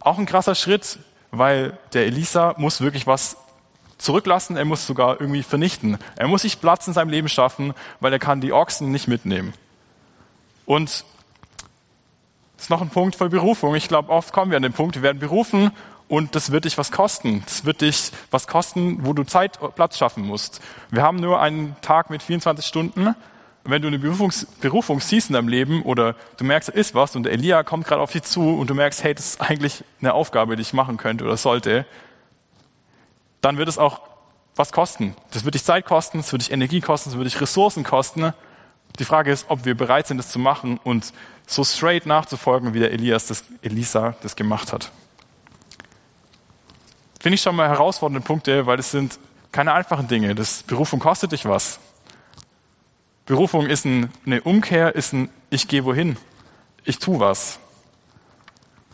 auch 0.00 0.18
ein 0.18 0.26
krasser 0.26 0.54
Schritt, 0.54 0.98
weil 1.30 1.78
der 1.94 2.06
Elisa 2.06 2.54
muss 2.58 2.80
wirklich 2.80 3.06
was 3.06 3.36
zurücklassen, 3.96 4.56
er 4.56 4.64
muss 4.64 4.86
sogar 4.86 5.20
irgendwie 5.20 5.42
vernichten. 5.42 5.96
Er 6.16 6.28
muss 6.28 6.42
sich 6.42 6.60
Platz 6.60 6.86
in 6.86 6.92
seinem 6.92 7.08
Leben 7.08 7.28
schaffen, 7.28 7.72
weil 8.00 8.12
er 8.12 8.18
kann 8.18 8.40
die 8.40 8.52
Ochsen 8.52 8.90
nicht 8.90 9.08
mitnehmen. 9.08 9.54
Und 10.66 11.04
das 12.56 12.66
ist 12.66 12.70
noch 12.70 12.82
ein 12.82 12.90
Punkt 12.90 13.16
von 13.16 13.30
Berufung. 13.30 13.74
Ich 13.74 13.88
glaube, 13.88 14.10
oft 14.10 14.32
kommen 14.32 14.50
wir 14.50 14.56
an 14.56 14.62
den 14.62 14.72
Punkt, 14.72 14.96
wir 14.96 15.02
werden 15.02 15.18
berufen 15.18 15.72
und 16.08 16.34
das 16.34 16.52
wird 16.52 16.64
dich 16.64 16.78
was 16.78 16.92
kosten. 16.92 17.42
Das 17.46 17.64
wird 17.64 17.80
dich 17.80 18.12
was 18.30 18.46
kosten, 18.46 19.04
wo 19.04 19.12
du 19.12 19.24
Zeit, 19.24 19.58
Platz 19.74 19.98
schaffen 19.98 20.24
musst. 20.24 20.60
Wir 20.90 21.02
haben 21.02 21.16
nur 21.16 21.40
einen 21.40 21.76
Tag 21.80 22.10
mit 22.10 22.22
24 22.22 22.66
Stunden 22.66 23.14
Und 23.64 23.70
wenn 23.70 23.80
du 23.80 23.88
eine 23.88 23.98
Berufungs 23.98 24.46
Berufung 24.60 25.00
siehst 25.00 25.30
in 25.30 25.34
deinem 25.34 25.48
Leben 25.48 25.82
oder 25.82 26.16
du 26.36 26.44
merkst, 26.44 26.68
da 26.68 26.72
ist 26.72 26.94
was 26.94 27.14
und 27.14 27.22
der 27.24 27.32
Elia 27.32 27.62
kommt 27.62 27.86
gerade 27.86 28.02
auf 28.02 28.12
dich 28.12 28.22
zu 28.22 28.56
und 28.56 28.68
du 28.68 28.74
merkst, 28.74 29.04
hey, 29.04 29.14
das 29.14 29.26
ist 29.26 29.40
eigentlich 29.40 29.84
eine 30.00 30.14
Aufgabe, 30.14 30.56
die 30.56 30.62
ich 30.62 30.72
machen 30.72 30.96
könnte 30.96 31.24
oder 31.24 31.36
sollte, 31.36 31.86
dann 33.40 33.58
wird 33.58 33.68
es 33.68 33.78
auch 33.78 34.00
was 34.56 34.72
kosten. 34.72 35.14
Das 35.30 35.44
wird 35.44 35.54
dich 35.54 35.64
Zeit 35.64 35.86
kosten, 35.86 36.18
es 36.18 36.32
wird 36.32 36.42
dich 36.42 36.52
Energie 36.52 36.80
kosten, 36.80 37.10
es 37.10 37.16
wird 37.16 37.26
dich 37.26 37.40
Ressourcen 37.40 37.84
kosten. 37.84 38.32
Die 38.98 39.04
Frage 39.04 39.32
ist, 39.32 39.46
ob 39.48 39.64
wir 39.64 39.76
bereit 39.76 40.06
sind, 40.06 40.18
das 40.18 40.30
zu 40.30 40.38
machen 40.38 40.78
und 40.82 41.12
so 41.46 41.64
straight 41.64 42.06
nachzufolgen, 42.06 42.74
wie 42.74 42.80
der 42.80 42.92
Elias 42.92 43.26
das, 43.26 43.44
Elisa 43.62 44.14
das 44.22 44.36
gemacht 44.36 44.72
hat. 44.72 44.90
Finde 47.22 47.36
ich 47.36 47.42
schon 47.42 47.54
mal 47.54 47.68
herausfordernde 47.68 48.26
Punkte, 48.26 48.66
weil 48.66 48.80
es 48.80 48.90
sind 48.90 49.16
keine 49.52 49.74
einfachen 49.74 50.08
Dinge. 50.08 50.34
Das 50.34 50.64
Berufung 50.64 50.98
kostet 50.98 51.30
dich 51.30 51.44
was. 51.44 51.78
Berufung 53.26 53.66
ist 53.66 53.86
eine 53.86 54.40
Umkehr, 54.42 54.96
ist 54.96 55.12
ein 55.12 55.28
Ich 55.48 55.68
gehe 55.68 55.84
wohin. 55.84 56.16
Ich 56.82 56.98
tu 56.98 57.20
was. 57.20 57.60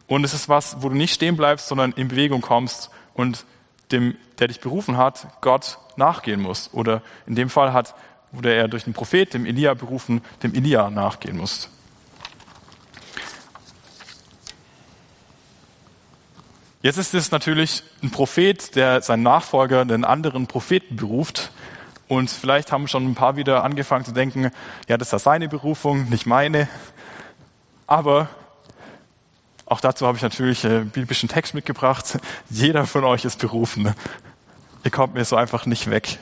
Und 0.07 0.25
es 0.25 0.35
ist 0.35 0.47
was, 0.47 0.83
wo 0.83 0.91
du 0.91 0.95
nicht 0.95 1.15
stehen 1.15 1.39
bleibst, 1.39 1.69
sondern 1.69 1.93
in 1.93 2.09
Bewegung 2.09 2.43
kommst 2.43 2.91
und 3.15 3.47
dem, 3.93 4.15
der 4.39 4.49
dich 4.49 4.61
berufen 4.61 4.99
hat, 4.99 5.27
Gott 5.41 5.79
nachgehen 5.97 6.43
muss. 6.43 6.69
Oder 6.75 7.01
in 7.27 7.35
dem 7.35 7.49
Fall 7.49 7.73
hat, 7.73 7.95
wurde 8.31 8.53
er 8.53 8.69
durch 8.69 8.85
den 8.85 8.93
Prophet, 8.93 9.33
dem 9.33 9.47
Elia 9.47 9.73
berufen, 9.73 10.21
dem 10.43 10.53
Elia 10.55 10.91
nachgehen 10.91 11.39
muss. 11.39 11.71
Jetzt 16.81 16.97
ist 16.97 17.13
es 17.13 17.33
natürlich 17.33 17.83
ein 18.05 18.13
Prophet, 18.13 18.77
der 18.77 19.03
seinen 19.03 19.25
Nachfolger, 19.25 19.85
den 19.85 20.05
anderen 20.05 20.47
Propheten 20.47 20.95
beruft. 20.95 21.51
Und 22.07 22.31
vielleicht 22.31 22.71
haben 22.71 22.87
schon 22.87 23.05
ein 23.05 23.15
paar 23.17 23.35
wieder 23.35 23.65
angefangen 23.65 24.05
zu 24.05 24.13
denken, 24.13 24.53
ja, 24.87 24.97
das 24.97 25.13
ist 25.13 25.25
seine 25.25 25.49
Berufung, 25.49 26.09
nicht 26.09 26.25
meine. 26.25 26.69
Aber 27.89 28.29
auch 29.67 29.81
dazu 29.81 30.07
habe 30.07 30.19
ich 30.19 30.23
natürlich 30.23 30.65
einen 30.65 30.91
biblischen 30.91 31.29
Text 31.29 31.53
mitgebracht. 31.53 32.21
Jeder 32.49 32.87
von 32.87 33.03
euch 33.03 33.25
ist 33.25 33.41
berufen. 33.41 33.93
Ihr 34.85 34.91
kommt 34.93 35.15
mir 35.15 35.25
so 35.25 35.35
einfach 35.35 35.67
nicht 35.67 35.91
weg. 35.91 36.19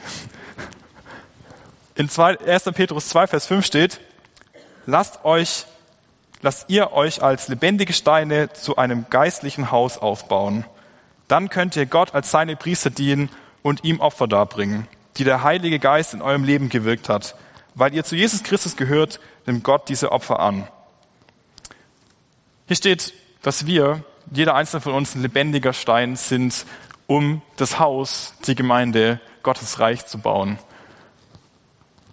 In 1.96 2.08
1. 2.08 2.64
Petrus 2.74 3.08
2, 3.08 3.26
Vers 3.26 3.46
5 3.46 3.64
steht, 3.64 4.00
lasst 4.86 5.22
euch, 5.26 5.66
lasst 6.46 6.66
ihr 6.68 6.92
euch 6.92 7.24
als 7.24 7.48
lebendige 7.48 7.92
Steine 7.92 8.52
zu 8.52 8.76
einem 8.76 9.06
geistlichen 9.10 9.72
Haus 9.72 9.98
aufbauen. 9.98 10.64
Dann 11.26 11.50
könnt 11.50 11.74
ihr 11.74 11.86
Gott 11.86 12.14
als 12.14 12.30
seine 12.30 12.54
Priester 12.54 12.88
dienen 12.88 13.30
und 13.62 13.82
ihm 13.82 13.98
Opfer 13.98 14.28
darbringen, 14.28 14.86
die 15.16 15.24
der 15.24 15.42
Heilige 15.42 15.80
Geist 15.80 16.14
in 16.14 16.22
eurem 16.22 16.44
Leben 16.44 16.68
gewirkt 16.68 17.08
hat. 17.08 17.34
Weil 17.74 17.94
ihr 17.94 18.04
zu 18.04 18.14
Jesus 18.14 18.44
Christus 18.44 18.76
gehört, 18.76 19.18
nimmt 19.44 19.64
Gott 19.64 19.88
diese 19.88 20.12
Opfer 20.12 20.38
an. 20.38 20.68
Hier 22.68 22.76
steht, 22.76 23.12
dass 23.42 23.66
wir, 23.66 24.04
jeder 24.30 24.54
einzelne 24.54 24.82
von 24.82 24.92
uns, 24.92 25.16
ein 25.16 25.22
lebendiger 25.22 25.72
Stein 25.72 26.14
sind, 26.14 26.64
um 27.08 27.42
das 27.56 27.80
Haus, 27.80 28.34
die 28.46 28.54
Gemeinde, 28.54 29.20
Gottes 29.42 29.80
Reich 29.80 30.06
zu 30.06 30.18
bauen. 30.18 30.60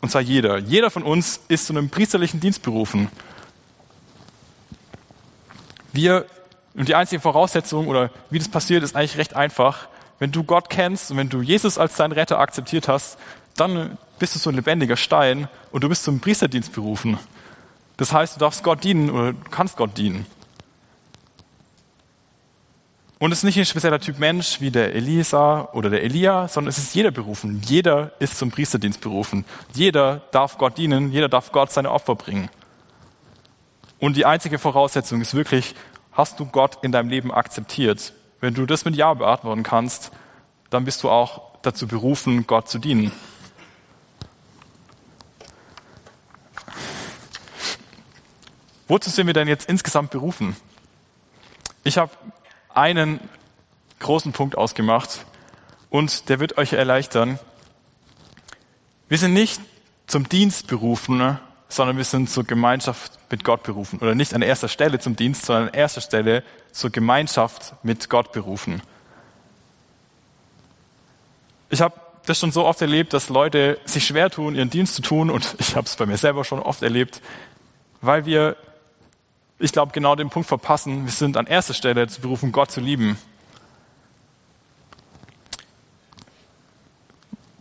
Und 0.01 0.09
zwar 0.09 0.21
jeder. 0.21 0.57
Jeder 0.57 0.89
von 0.89 1.03
uns 1.03 1.39
ist 1.49 1.67
zu 1.67 1.73
einem 1.73 1.89
priesterlichen 1.89 2.39
Dienst 2.39 2.63
berufen. 2.63 3.11
Wir, 5.93 6.25
und 6.73 6.89
die 6.89 6.95
einzige 6.95 7.21
Voraussetzung 7.21 7.87
oder 7.87 8.09
wie 8.29 8.39
das 8.39 8.49
passiert, 8.49 8.83
ist 8.83 8.95
eigentlich 8.95 9.17
recht 9.17 9.35
einfach. 9.35 9.87
Wenn 10.19 10.31
du 10.31 10.43
Gott 10.43 10.69
kennst 10.69 11.11
und 11.11 11.17
wenn 11.17 11.29
du 11.29 11.41
Jesus 11.41 11.77
als 11.77 11.95
deinen 11.95 12.11
Retter 12.11 12.39
akzeptiert 12.39 12.87
hast, 12.87 13.17
dann 13.55 13.97
bist 14.19 14.35
du 14.35 14.39
so 14.39 14.49
ein 14.49 14.55
lebendiger 14.55 14.97
Stein 14.97 15.47
und 15.71 15.83
du 15.83 15.89
bist 15.89 16.03
zum 16.03 16.19
Priesterdienst 16.19 16.73
berufen. 16.73 17.19
Das 17.97 18.11
heißt, 18.11 18.35
du 18.35 18.39
darfst 18.39 18.63
Gott 18.63 18.83
dienen 18.83 19.11
oder 19.11 19.33
du 19.33 19.49
kannst 19.51 19.77
Gott 19.77 19.97
dienen. 19.97 20.25
Und 23.19 23.31
es 23.31 23.37
ist 23.37 23.43
nicht 23.43 23.57
ein 23.57 23.65
spezieller 23.65 23.99
Typ 23.99 24.19
Mensch 24.19 24.59
wie 24.59 24.71
der 24.71 24.95
Elisa 24.95 25.69
oder 25.73 25.89
der 25.89 26.03
Elia, 26.03 26.47
sondern 26.47 26.69
es 26.69 26.77
ist 26.77 26.93
jeder 26.93 27.11
berufen. 27.11 27.61
Jeder 27.65 28.11
ist 28.19 28.37
zum 28.37 28.51
Priesterdienst 28.51 28.99
berufen. 28.99 29.45
Jeder 29.73 30.23
darf 30.31 30.57
Gott 30.57 30.77
dienen, 30.77 31.11
jeder 31.11 31.29
darf 31.29 31.51
Gott 31.51 31.71
seine 31.71 31.91
Opfer 31.91 32.15
bringen. 32.15 32.49
Und 34.03 34.17
die 34.17 34.25
einzige 34.25 34.59
Voraussetzung 34.59 35.21
ist 35.21 35.33
wirklich, 35.33 35.75
hast 36.11 36.37
du 36.37 36.45
Gott 36.45 36.79
in 36.83 36.91
deinem 36.91 37.07
Leben 37.07 37.31
akzeptiert? 37.31 38.11
Wenn 38.41 38.53
du 38.53 38.65
das 38.65 38.83
mit 38.83 38.97
Ja 38.97 39.13
beantworten 39.13 39.63
kannst, 39.63 40.11
dann 40.69 40.83
bist 40.83 41.03
du 41.03 41.09
auch 41.09 41.53
dazu 41.61 41.87
berufen, 41.87 42.45
Gott 42.45 42.67
zu 42.67 42.79
dienen. 42.79 43.13
Wozu 48.89 49.09
sind 49.09 49.25
wir 49.25 49.33
denn 49.33 49.47
jetzt 49.47 49.69
insgesamt 49.69 50.11
berufen? 50.11 50.57
Ich 51.85 51.97
habe 51.97 52.11
einen 52.73 53.21
großen 53.99 54.33
Punkt 54.33 54.57
ausgemacht 54.57 55.25
und 55.89 56.27
der 56.27 56.41
wird 56.41 56.57
euch 56.57 56.73
erleichtern. 56.73 57.39
Wir 59.07 59.17
sind 59.17 59.31
nicht 59.31 59.61
zum 60.07 60.27
Dienst 60.27 60.67
berufen, 60.67 61.39
sondern 61.75 61.97
wir 61.97 62.03
sind 62.03 62.29
zur 62.29 62.43
Gemeinschaft 62.43 63.11
mit 63.29 63.43
Gott 63.43 63.63
berufen. 63.63 63.99
Oder 63.99 64.15
nicht 64.15 64.33
an 64.33 64.41
erster 64.41 64.67
Stelle 64.67 64.99
zum 64.99 65.15
Dienst, 65.15 65.45
sondern 65.45 65.69
an 65.69 65.73
erster 65.73 66.01
Stelle 66.01 66.43
zur 66.71 66.89
Gemeinschaft 66.89 67.73
mit 67.83 68.09
Gott 68.09 68.31
berufen. 68.31 68.81
Ich 71.69 71.81
habe 71.81 71.95
das 72.25 72.39
schon 72.39 72.51
so 72.51 72.65
oft 72.65 72.81
erlebt, 72.81 73.13
dass 73.13 73.29
Leute 73.29 73.79
sich 73.85 74.05
schwer 74.05 74.29
tun, 74.29 74.55
ihren 74.55 74.69
Dienst 74.69 74.95
zu 74.95 75.01
tun, 75.01 75.29
und 75.29 75.55
ich 75.59 75.75
habe 75.75 75.85
es 75.85 75.95
bei 75.95 76.05
mir 76.05 76.17
selber 76.17 76.43
schon 76.43 76.59
oft 76.59 76.81
erlebt, 76.81 77.21
weil 78.01 78.25
wir 78.25 78.55
ich 79.59 79.71
glaube, 79.71 79.93
genau 79.93 80.15
den 80.15 80.29
Punkt 80.29 80.49
verpassen. 80.49 81.05
Wir 81.05 81.11
sind 81.11 81.37
an 81.37 81.47
erster 81.47 81.73
Stelle 81.73 82.07
zu 82.07 82.19
berufen, 82.19 82.51
Gott 82.51 82.69
zu 82.69 82.81
lieben. 82.81 83.17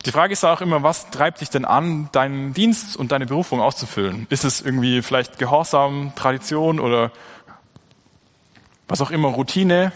Die 0.05 0.11
Frage 0.11 0.33
ist 0.33 0.45
auch 0.45 0.61
immer, 0.61 0.83
was 0.83 1.11
treibt 1.11 1.41
dich 1.41 1.51
denn 1.51 1.65
an, 1.65 2.09
deinen 2.11 2.55
Dienst 2.55 2.97
und 2.97 3.13
deine 3.13 3.27
Berufung 3.27 3.61
auszufüllen? 3.61 4.27
Ist 4.31 4.45
es 4.45 4.61
irgendwie 4.61 5.01
vielleicht 5.01 5.39
Gehorsam, 5.39 6.13
Tradition 6.17 6.81
oder 6.81 7.13
was 8.89 9.01
auch 9.01 9.13
immer, 9.13 9.29
Routine? 9.29 9.93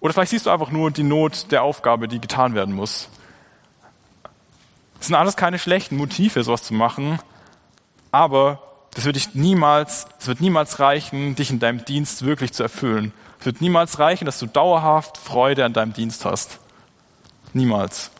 Oder 0.00 0.12
vielleicht 0.12 0.30
siehst 0.30 0.44
du 0.44 0.50
einfach 0.50 0.70
nur 0.70 0.90
die 0.90 1.02
Not 1.02 1.50
der 1.50 1.62
Aufgabe, 1.62 2.08
die 2.08 2.20
getan 2.20 2.54
werden 2.54 2.74
muss. 2.74 3.08
Es 5.00 5.06
sind 5.06 5.16
alles 5.16 5.36
keine 5.36 5.58
schlechten 5.58 5.96
Motive, 5.96 6.44
sowas 6.44 6.62
zu 6.62 6.74
machen, 6.74 7.18
aber 8.12 8.62
das 8.94 9.04
wird 9.04 9.16
dich 9.16 9.34
niemals, 9.34 10.08
es 10.18 10.26
wird 10.26 10.40
niemals 10.40 10.78
reichen, 10.78 11.36
dich 11.36 11.50
in 11.50 11.58
deinem 11.58 11.84
Dienst 11.84 12.24
wirklich 12.24 12.52
zu 12.52 12.64
erfüllen. 12.64 13.12
Es 13.40 13.46
wird 13.46 13.60
niemals 13.60 13.98
reichen, 13.98 14.26
dass 14.26 14.38
du 14.38 14.46
dauerhaft 14.46 15.16
Freude 15.16 15.64
an 15.64 15.72
deinem 15.72 15.92
Dienst 15.94 16.24
hast. 16.24 16.58
Niemals. 17.54 18.10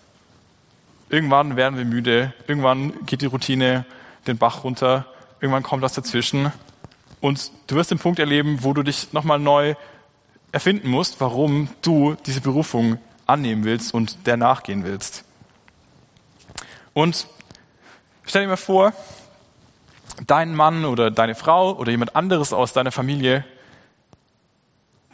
Irgendwann 1.11 1.57
werden 1.57 1.79
wir 1.79 1.85
müde, 1.85 2.35
irgendwann 2.47 3.07
geht 3.07 3.23
die 3.23 3.27
Routine 3.27 3.87
den 4.27 4.37
Bach 4.37 4.65
runter, 4.65 5.07
irgendwann 5.41 5.63
kommt 5.63 5.83
das 5.83 5.95
dazwischen. 5.95 6.53
Und 7.21 7.51
du 7.67 7.77
wirst 7.77 7.91
den 7.91 7.99
Punkt 7.99 8.19
erleben, 8.19 8.59
wo 8.63 8.75
du 8.75 8.83
dich 8.83 9.13
nochmal 9.13 9.39
neu 9.39 9.75
erfinden 10.53 10.89
musst, 10.89 11.21
warum 11.21 11.69
du 11.83 12.17
diese 12.27 12.41
Berufung 12.41 12.99
annehmen 13.27 13.65
willst 13.65 13.93
und 13.93 14.27
der 14.27 14.37
nachgehen 14.37 14.85
willst. 14.85 15.25
Und 16.95 17.27
stell 18.25 18.43
dir 18.43 18.49
mal 18.49 18.57
vor, 18.57 18.93
dein 20.27 20.55
Mann 20.55 20.85
oder 20.85 21.11
deine 21.11 21.35
Frau 21.35 21.77
oder 21.77 21.91
jemand 21.91 22.17
anderes 22.17 22.53
aus 22.53 22.73
deiner 22.73 22.93
Familie, 22.93 23.45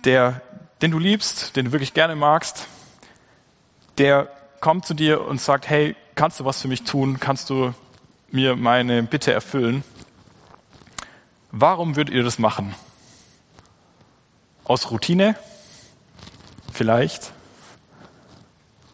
der, 0.04 0.40
den 0.82 0.90
du 0.90 0.98
liebst, 0.98 1.56
den 1.56 1.66
du 1.66 1.72
wirklich 1.72 1.94
gerne 1.94 2.16
magst, 2.16 2.66
der 3.98 4.28
kommt 4.64 4.86
zu 4.86 4.94
dir 4.94 5.26
und 5.26 5.42
sagt, 5.42 5.68
hey, 5.68 5.94
kannst 6.14 6.40
du 6.40 6.46
was 6.46 6.62
für 6.62 6.68
mich 6.68 6.84
tun? 6.84 7.20
Kannst 7.20 7.50
du 7.50 7.74
mir 8.30 8.56
meine 8.56 9.02
Bitte 9.02 9.30
erfüllen? 9.30 9.84
Warum 11.50 11.96
würdet 11.96 12.14
ihr 12.14 12.22
das 12.22 12.38
machen? 12.38 12.74
Aus 14.64 14.90
Routine? 14.90 15.36
Vielleicht. 16.72 17.32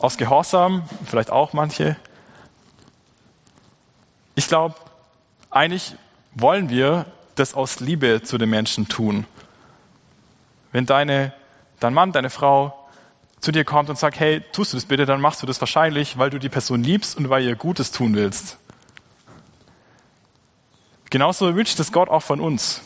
Aus 0.01 0.17
Gehorsam? 0.17 0.83
Vielleicht 1.07 1.31
auch 1.31 1.53
manche. 1.53 1.95
Ich 4.35 4.49
glaube, 4.49 4.75
eigentlich 5.51 5.95
wollen 6.35 6.69
wir 6.69 7.07
das 7.37 7.55
aus 7.55 7.79
Liebe 7.79 8.23
zu 8.25 8.39
den 8.39 8.51
Menschen 8.51 8.89
tun. 8.89 9.25
Wenn 10.73 10.85
deine, 10.85 11.33
dein 11.79 11.95
Mann, 11.95 12.11
deine 12.11 12.29
Frau 12.29 12.80
zu 13.41 13.53
dir 13.53 13.65
kommt 13.65 13.89
und 13.89 13.99
sagt, 13.99 14.21
hey, 14.21 14.43
tust 14.53 14.73
du 14.73 14.77
das 14.77 14.85
bitte, 14.85 15.07
dann 15.07 15.21
machst 15.21 15.43
du 15.43 15.47
das 15.47 15.61
wahrscheinlich, 15.61 16.19
weil 16.19 16.31
du 16.31 16.39
die 16.39 16.49
Person 16.49 16.83
liebst 16.83 17.17
und 17.17 17.31
weil 17.31 17.43
ihr 17.43 17.57
Gutes 17.57 17.91
tun 17.91 18.15
willst. 18.15 18.59
Genauso 21.09 21.55
wünscht 21.57 21.81
es 21.81 21.91
Gott 21.91 22.09
auch 22.09 22.23
von 22.23 22.41
uns. 22.41 22.83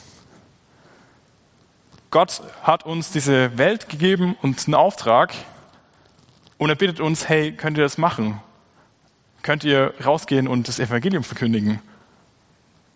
Gott 2.11 2.43
hat 2.63 2.87
uns 2.87 3.11
diese 3.11 3.59
Welt 3.59 3.89
gegeben 3.89 4.37
und 4.41 4.67
einen 4.67 4.77
Auftrag 4.77 5.35
und 6.59 6.71
er 6.71 6.77
bittet 6.77 7.01
uns, 7.01 7.29
hey, 7.29 7.53
könnt 7.53 7.77
ihr 7.77 7.83
das 7.83 7.99
machen? 7.99 8.41
Könnt 9.43 9.65
ihr 9.65 9.93
rausgehen 10.05 10.47
und 10.47 10.69
das 10.69 10.79
Evangelium 10.79 11.25
verkündigen? 11.25 11.81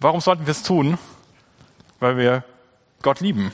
Warum 0.01 0.21
sollten 0.21 0.47
wir 0.47 0.53
es 0.53 0.63
tun? 0.63 0.97
Weil 1.99 2.17
wir 2.17 2.45
Gott 3.03 3.21
lieben. 3.21 3.53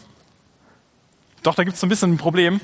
Doch 1.42 1.54
da 1.54 1.64
gibt 1.64 1.74
es 1.74 1.80
so 1.80 1.86
ein 1.86 1.90
bisschen 1.90 2.12
ein 2.12 2.18
Problem. 2.18 2.60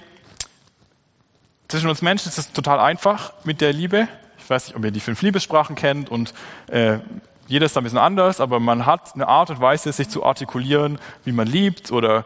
Zwischen 1.70 1.88
uns 1.88 2.02
Menschen 2.02 2.28
ist 2.30 2.36
es 2.36 2.50
total 2.50 2.80
einfach 2.80 3.32
mit 3.44 3.60
der 3.60 3.72
Liebe. 3.72 4.08
Ich 4.40 4.50
weiß 4.50 4.66
nicht, 4.66 4.76
ob 4.76 4.84
ihr 4.84 4.90
die 4.90 4.98
fünf 4.98 5.22
Liebessprachen 5.22 5.76
kennt 5.76 6.08
und 6.08 6.34
äh, 6.66 6.98
jeder 7.46 7.66
ist 7.66 7.76
da 7.76 7.80
ein 7.80 7.84
bisschen 7.84 8.00
anders, 8.00 8.40
aber 8.40 8.58
man 8.58 8.86
hat 8.86 9.14
eine 9.14 9.28
Art 9.28 9.50
und 9.50 9.60
Weise, 9.60 9.92
sich 9.92 10.08
zu 10.08 10.24
artikulieren, 10.24 10.98
wie 11.24 11.30
man 11.30 11.46
liebt 11.46 11.92
oder 11.92 12.24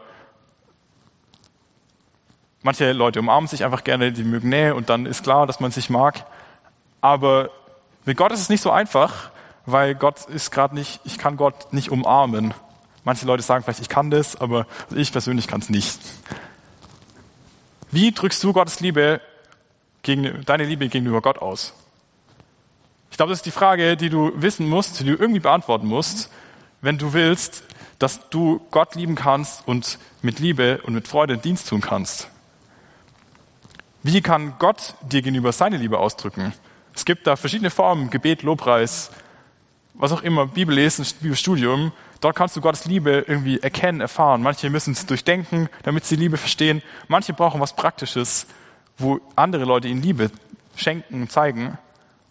manche 2.63 2.91
Leute 2.91 3.19
umarmen 3.19 3.47
sich 3.47 3.63
einfach 3.63 3.83
gerne, 3.83 4.11
die 4.11 4.23
mögen 4.23 4.49
Nähe 4.49 4.73
und 4.73 4.89
dann 4.89 5.05
ist 5.05 5.21
klar, 5.21 5.45
dass 5.45 5.59
man 5.59 5.69
sich 5.69 5.91
mag. 5.91 6.25
Aber 6.99 7.51
mit 8.03 8.17
Gott 8.17 8.31
ist 8.31 8.41
es 8.41 8.49
nicht 8.49 8.61
so 8.61 8.71
einfach, 8.71 9.29
weil 9.67 9.93
Gott 9.93 10.25
ist 10.25 10.49
gerade 10.49 10.73
nicht, 10.73 11.01
ich 11.03 11.19
kann 11.19 11.37
Gott 11.37 11.71
nicht 11.71 11.91
umarmen. 11.91 12.55
Manche 13.03 13.27
Leute 13.27 13.43
sagen 13.43 13.63
vielleicht, 13.63 13.81
ich 13.81 13.89
kann 13.89 14.09
das, 14.09 14.41
aber 14.41 14.65
ich 14.89 15.11
persönlich 15.11 15.47
kann 15.47 15.61
es 15.61 15.69
nicht. 15.69 15.99
Wie 17.91 18.11
drückst 18.11 18.43
du 18.43 18.51
Gottes 18.51 18.79
Liebe, 18.79 19.21
gegen, 20.05 20.45
deine 20.45 20.63
Liebe 20.63 20.87
gegenüber 20.87 21.21
Gott 21.21 21.39
aus? 21.39 21.73
Ich 23.11 23.17
glaube, 23.17 23.31
das 23.31 23.39
ist 23.39 23.45
die 23.45 23.51
Frage, 23.51 23.97
die 23.97 24.09
du 24.09 24.31
wissen 24.35 24.69
musst, 24.69 24.99
die 24.99 25.05
du 25.05 25.11
irgendwie 25.11 25.39
beantworten 25.39 25.87
musst, 25.87 26.29
wenn 26.81 26.97
du 26.97 27.13
willst, 27.13 27.63
dass 27.99 28.29
du 28.29 28.61
Gott 28.71 28.95
lieben 28.95 29.15
kannst 29.15 29.67
und 29.67 29.99
mit 30.21 30.39
Liebe 30.39 30.79
und 30.83 30.93
mit 30.93 31.07
Freude 31.07 31.37
Dienst 31.37 31.69
tun 31.69 31.81
kannst. 31.81 32.29
Wie 34.03 34.21
kann 34.21 34.53
Gott 34.59 34.93
dir 35.01 35.21
gegenüber 35.21 35.51
seine 35.51 35.77
Liebe 35.77 35.97
ausdrücken? 35.97 36.53
Es 36.93 37.05
gibt 37.05 37.25
da 37.25 37.35
verschiedene 37.35 37.71
Formen, 37.71 38.09
Gebet, 38.09 38.43
Lobpreis, 38.43 39.11
was 39.95 40.11
auch 40.11 40.21
immer, 40.21 40.45
Bibellesen, 40.45 41.05
Bibelstudium. 41.21 41.91
Dort 42.21 42.35
kannst 42.35 42.55
du 42.55 42.61
Gottes 42.61 42.85
Liebe 42.85 43.25
irgendwie 43.27 43.59
erkennen, 43.59 44.01
erfahren. 44.01 44.43
Manche 44.43 44.69
müssen 44.69 44.91
es 44.91 45.05
durchdenken, 45.05 45.69
damit 45.83 46.05
sie 46.05 46.15
Liebe 46.15 46.37
verstehen. 46.37 46.81
Manche 47.07 47.33
brauchen 47.33 47.61
was 47.61 47.75
Praktisches, 47.75 48.45
wo 48.97 49.19
andere 49.35 49.65
Leute 49.65 49.87
ihnen 49.87 50.01
Liebe 50.01 50.31
schenken 50.75 51.21
und 51.21 51.31
zeigen. 51.31 51.77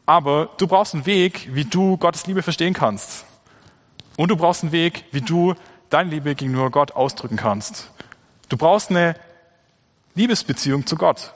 Aber 0.07 0.51
du 0.59 0.67
brauchst 0.67 0.95
einen 0.95 1.07
Weg, 1.07 1.49
wie 1.55 1.65
du 1.65 1.97
Gottes 1.97 2.27
Liebe 2.27 2.43
verstehen 2.43 2.75
kannst. 2.75 3.25
Und 4.17 4.31
du 4.31 4.37
brauchst 4.37 4.63
einen 4.63 4.73
Weg, 4.73 5.05
wie 5.13 5.21
du 5.21 5.55
deine 5.91 6.11
Liebe 6.11 6.35
gegenüber 6.35 6.71
Gott 6.71 6.93
ausdrücken 6.93 7.37
kannst. 7.37 7.91
Du 8.49 8.57
brauchst 8.57 8.91
eine 8.91 9.17
Liebesbeziehung 10.15 10.87
zu 10.87 10.97
Gott. 10.97 11.33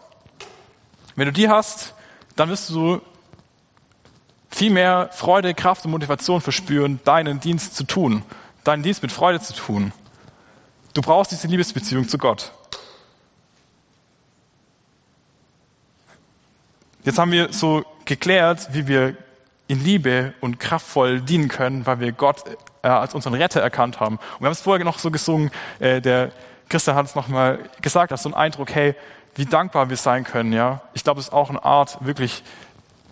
Wenn 1.17 1.27
du 1.27 1.33
die 1.33 1.49
hast, 1.49 1.95
dann 2.37 2.49
wirst 2.49 2.71
du 2.71 3.01
viel 4.51 4.71
mehr 4.71 5.11
Freude, 5.13 5.55
Kraft 5.55 5.85
und 5.85 5.91
Motivation 5.91 6.41
verspüren, 6.41 7.01
deinen 7.05 7.41
Dienst 7.41 7.77
zu 7.77 7.85
tun, 7.85 8.23
deinen 8.65 8.83
Dienst 8.83 9.03
mit 9.03 9.13
Freude 9.13 9.41
zu 9.41 9.53
tun. 9.53 9.93
Du 10.95 11.03
brauchst 11.03 11.33
diese 11.33 11.47
Liebesbeziehung 11.49 12.09
zu 12.09 12.19
Gott. 12.19 12.53
Jetzt 17.09 17.19
haben 17.19 17.33
wir 17.33 17.55
so 17.55 17.87
geklärt, 18.05 18.69
wie 18.73 18.87
wir 18.87 19.17
in 19.67 19.83
Liebe 19.83 20.35
und 20.43 20.61
kraftvoll 20.61 21.23
dienen 21.23 21.49
können, 21.49 21.87
weil 21.87 22.01
wir 22.01 22.13
Gott 22.13 22.45
äh, 22.83 22.89
als 22.89 23.15
unseren 23.15 23.33
Retter 23.33 23.63
erkannt 23.63 23.99
haben. 23.99 24.17
Und 24.17 24.41
wir 24.41 24.45
haben 24.49 24.53
es 24.53 24.61
vorher 24.61 24.85
noch 24.85 24.99
so 24.99 25.11
gesungen, 25.11 25.51
äh, 25.79 26.03
der 26.03 26.33
Christian 26.69 26.97
hat 26.97 27.07
es 27.07 27.15
nochmal 27.15 27.61
gesagt, 27.81 28.13
hast 28.13 28.25
so 28.25 28.29
einen 28.29 28.35
Eindruck, 28.35 28.75
hey, 28.75 28.95
wie 29.37 29.47
dankbar 29.47 29.89
wir 29.89 29.97
sein 29.97 30.23
können, 30.23 30.53
ja. 30.53 30.83
Ich 30.93 31.03
glaube, 31.03 31.19
es 31.21 31.29
ist 31.29 31.33
auch 31.33 31.49
eine 31.49 31.65
Art, 31.65 31.97
wirklich 32.05 32.43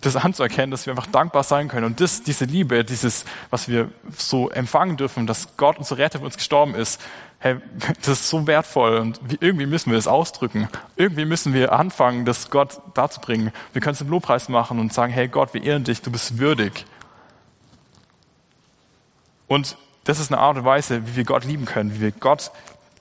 das 0.01 0.15
anzuerkennen, 0.15 0.69
dass 0.69 0.85
wir 0.85 0.93
einfach 0.93 1.07
dankbar 1.07 1.41
sein 1.41 1.67
können. 1.67 1.87
Und 1.87 1.99
das, 1.99 2.21
diese 2.21 2.45
Liebe, 2.45 2.83
dieses, 2.83 3.25
was 3.49 3.67
wir 3.67 3.89
so 4.15 4.51
empfangen 4.51 4.97
dürfen, 4.97 5.25
dass 5.25 5.57
Gott 5.57 5.79
unser 5.79 5.97
Retter 5.97 6.19
für 6.19 6.25
uns 6.25 6.37
gestorben 6.37 6.75
ist, 6.75 7.01
hey, 7.39 7.57
das 7.99 8.07
ist 8.07 8.29
so 8.29 8.45
wertvoll 8.47 8.97
und 8.97 9.19
irgendwie 9.39 9.65
müssen 9.65 9.91
wir 9.91 9.97
das 9.97 10.07
ausdrücken. 10.07 10.67
Irgendwie 10.95 11.25
müssen 11.25 11.53
wir 11.53 11.73
anfangen, 11.73 12.25
das 12.25 12.49
Gott 12.49 12.81
dazu 12.93 13.21
bringen. 13.21 13.51
Wir 13.73 13.81
können 13.81 13.93
es 13.93 14.01
im 14.01 14.09
Lobpreis 14.09 14.49
machen 14.49 14.79
und 14.79 14.93
sagen, 14.93 15.13
hey 15.13 15.27
Gott, 15.27 15.53
wir 15.53 15.63
ehren 15.63 15.83
dich, 15.83 16.01
du 16.01 16.11
bist 16.11 16.37
würdig. 16.37 16.85
Und 19.47 19.77
das 20.03 20.19
ist 20.19 20.31
eine 20.31 20.41
Art 20.41 20.57
und 20.57 20.65
Weise, 20.65 21.05
wie 21.07 21.15
wir 21.17 21.23
Gott 21.23 21.43
lieben 21.43 21.65
können, 21.65 21.93
wie 21.95 22.01
wir 22.01 22.11
Gott, 22.11 22.51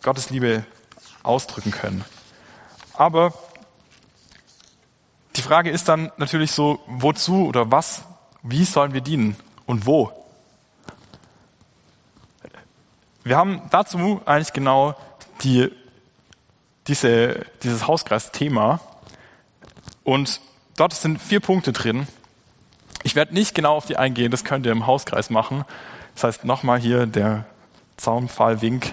Gottes 0.03 0.31
Liebe 0.31 0.65
ausdrücken 1.23 1.71
können. 1.71 2.05
Aber 2.95 3.33
die 5.37 5.43
Frage 5.43 5.71
ist 5.71 5.89
dann 5.89 6.11
natürlich 6.17 6.53
so, 6.53 6.81
wozu 6.87 7.47
oder 7.47 7.71
was, 7.71 8.05
wie 8.43 8.65
sollen 8.65 8.95
wir 8.95 9.01
dienen 9.03 9.37
und 9.67 9.87
wo? 9.87 10.26
Wir 13.27 13.37
haben 13.37 13.61
dazu 13.71 14.23
eigentlich 14.25 14.53
genau 14.53 14.95
die, 15.43 15.73
diese, 16.87 17.45
dieses 17.65 17.89
Hauskreis-Thema 17.89 18.79
und 20.05 20.41
dort 20.77 20.95
sind 20.95 21.21
vier 21.21 21.41
Punkte 21.41 21.73
drin. 21.73 22.07
Ich 23.03 23.17
werde 23.17 23.35
nicht 23.35 23.53
genau 23.53 23.75
auf 23.75 23.85
die 23.85 23.97
eingehen, 23.97 24.31
das 24.31 24.45
könnt 24.45 24.65
ihr 24.65 24.71
im 24.71 24.87
Hauskreis 24.87 25.29
machen. 25.29 25.65
Das 26.15 26.23
heißt 26.23 26.45
nochmal 26.45 26.79
hier 26.79 27.07
der 27.07 27.47
Zaunpfahl-Wink. 27.97 28.93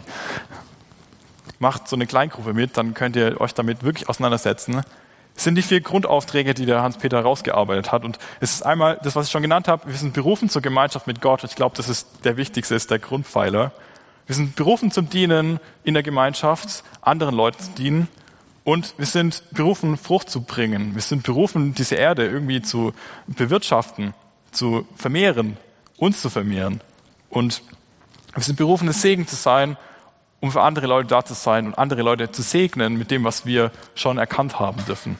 Macht 1.59 1.87
so 1.87 1.95
eine 1.95 2.07
Kleingruppe 2.07 2.55
mit, 2.55 2.75
dann 2.75 2.95
könnt 2.95 3.15
ihr 3.15 3.39
euch 3.39 3.53
damit 3.53 3.83
wirklich 3.83 4.09
auseinandersetzen. 4.09 4.81
Es 5.35 5.43
sind 5.43 5.53
die 5.53 5.61
vier 5.61 5.81
Grundaufträge, 5.81 6.55
die 6.55 6.65
der 6.65 6.81
Hans-Peter 6.81 7.21
rausgearbeitet 7.21 7.91
hat. 7.91 8.03
Und 8.03 8.17
es 8.39 8.53
ist 8.53 8.65
einmal 8.65 8.99
das, 9.03 9.15
was 9.15 9.27
ich 9.27 9.31
schon 9.31 9.43
genannt 9.43 9.67
habe. 9.67 9.85
Wir 9.85 9.95
sind 9.95 10.15
berufen 10.15 10.49
zur 10.49 10.63
Gemeinschaft 10.63 11.05
mit 11.05 11.21
Gott. 11.21 11.43
Ich 11.43 11.53
glaube, 11.53 11.77
das 11.77 11.87
ist 11.87 12.25
der 12.25 12.35
wichtigste, 12.35 12.73
ist 12.73 12.89
der 12.89 12.97
Grundpfeiler. 12.97 13.71
Wir 14.25 14.35
sind 14.35 14.55
berufen 14.55 14.91
zum 14.91 15.09
Dienen 15.09 15.59
in 15.83 15.93
der 15.93 16.03
Gemeinschaft, 16.03 16.83
anderen 17.01 17.35
Leuten 17.35 17.61
zu 17.61 17.71
dienen. 17.71 18.07
Und 18.63 18.93
wir 18.97 19.05
sind 19.05 19.43
berufen, 19.51 19.97
Frucht 19.97 20.29
zu 20.29 20.41
bringen. 20.41 20.95
Wir 20.95 21.01
sind 21.01 21.23
berufen, 21.23 21.73
diese 21.73 21.95
Erde 21.95 22.25
irgendwie 22.25 22.61
zu 22.61 22.93
bewirtschaften, 23.27 24.13
zu 24.51 24.87
vermehren, 24.95 25.57
uns 25.97 26.21
zu 26.21 26.29
vermehren. 26.29 26.79
Und 27.29 27.61
wir 28.33 28.43
sind 28.43 28.55
berufen, 28.55 28.87
ein 28.87 28.93
Segen 28.93 29.27
zu 29.27 29.35
sein, 29.35 29.75
um 30.39 30.51
für 30.51 30.61
andere 30.61 30.87
Leute 30.87 31.07
da 31.07 31.25
zu 31.25 31.33
sein 31.33 31.67
und 31.67 31.77
andere 31.77 32.01
Leute 32.01 32.31
zu 32.31 32.41
segnen 32.41 32.97
mit 32.97 33.11
dem, 33.11 33.23
was 33.25 33.45
wir 33.45 33.71
schon 33.95 34.17
erkannt 34.17 34.59
haben 34.59 34.83
dürfen. 34.85 35.19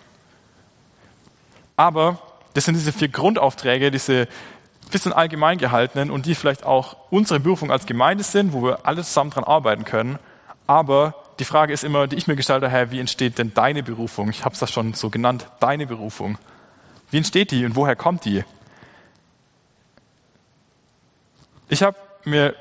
Aber 1.76 2.20
das 2.54 2.66
sind 2.66 2.76
diese 2.76 2.94
vier 2.94 3.10
Grundaufträge, 3.10 3.92
diese 3.92 4.28
bisschen 4.94 5.12
allgemein 5.12 5.58
gehaltenen 5.58 6.10
und 6.10 6.26
die 6.26 6.36
vielleicht 6.36 6.64
auch 6.64 6.96
unsere 7.10 7.40
Berufung 7.40 7.72
als 7.72 7.86
Gemeinde 7.86 8.24
sind, 8.24 8.54
wo 8.54 8.64
wir 8.64 8.86
alle 8.86 9.04
zusammen 9.04 9.32
dran 9.32 9.44
arbeiten 9.44 9.84
können. 9.84 10.20
Aber 10.68 11.16
die 11.40 11.46
Frage 11.46 11.74
ist 11.74 11.84
immer, 11.84 12.08
die 12.08 12.16
ich 12.16 12.28
mir 12.28 12.36
gestellt 12.36 12.64
habe, 12.64 12.92
wie 12.92 13.00
entsteht 13.00 13.38
denn 13.38 13.54
deine 13.54 13.84
Berufung? 13.84 14.30
Ich 14.30 14.46
habe 14.46 14.54
es 14.54 14.60
das 14.60 14.72
schon 14.72 14.94
so 14.94 15.10
genannt, 15.10 15.48
deine 15.60 15.88
Berufung. 15.88 16.38
Wie 17.10 17.18
entsteht 17.18 17.52
die 17.52 17.66
und 17.66 17.76
woher 17.76 17.96
kommt 17.96 18.24
die? 18.24 18.46
Ich 21.68 21.84
habe 21.84 21.98
mir 22.24 22.56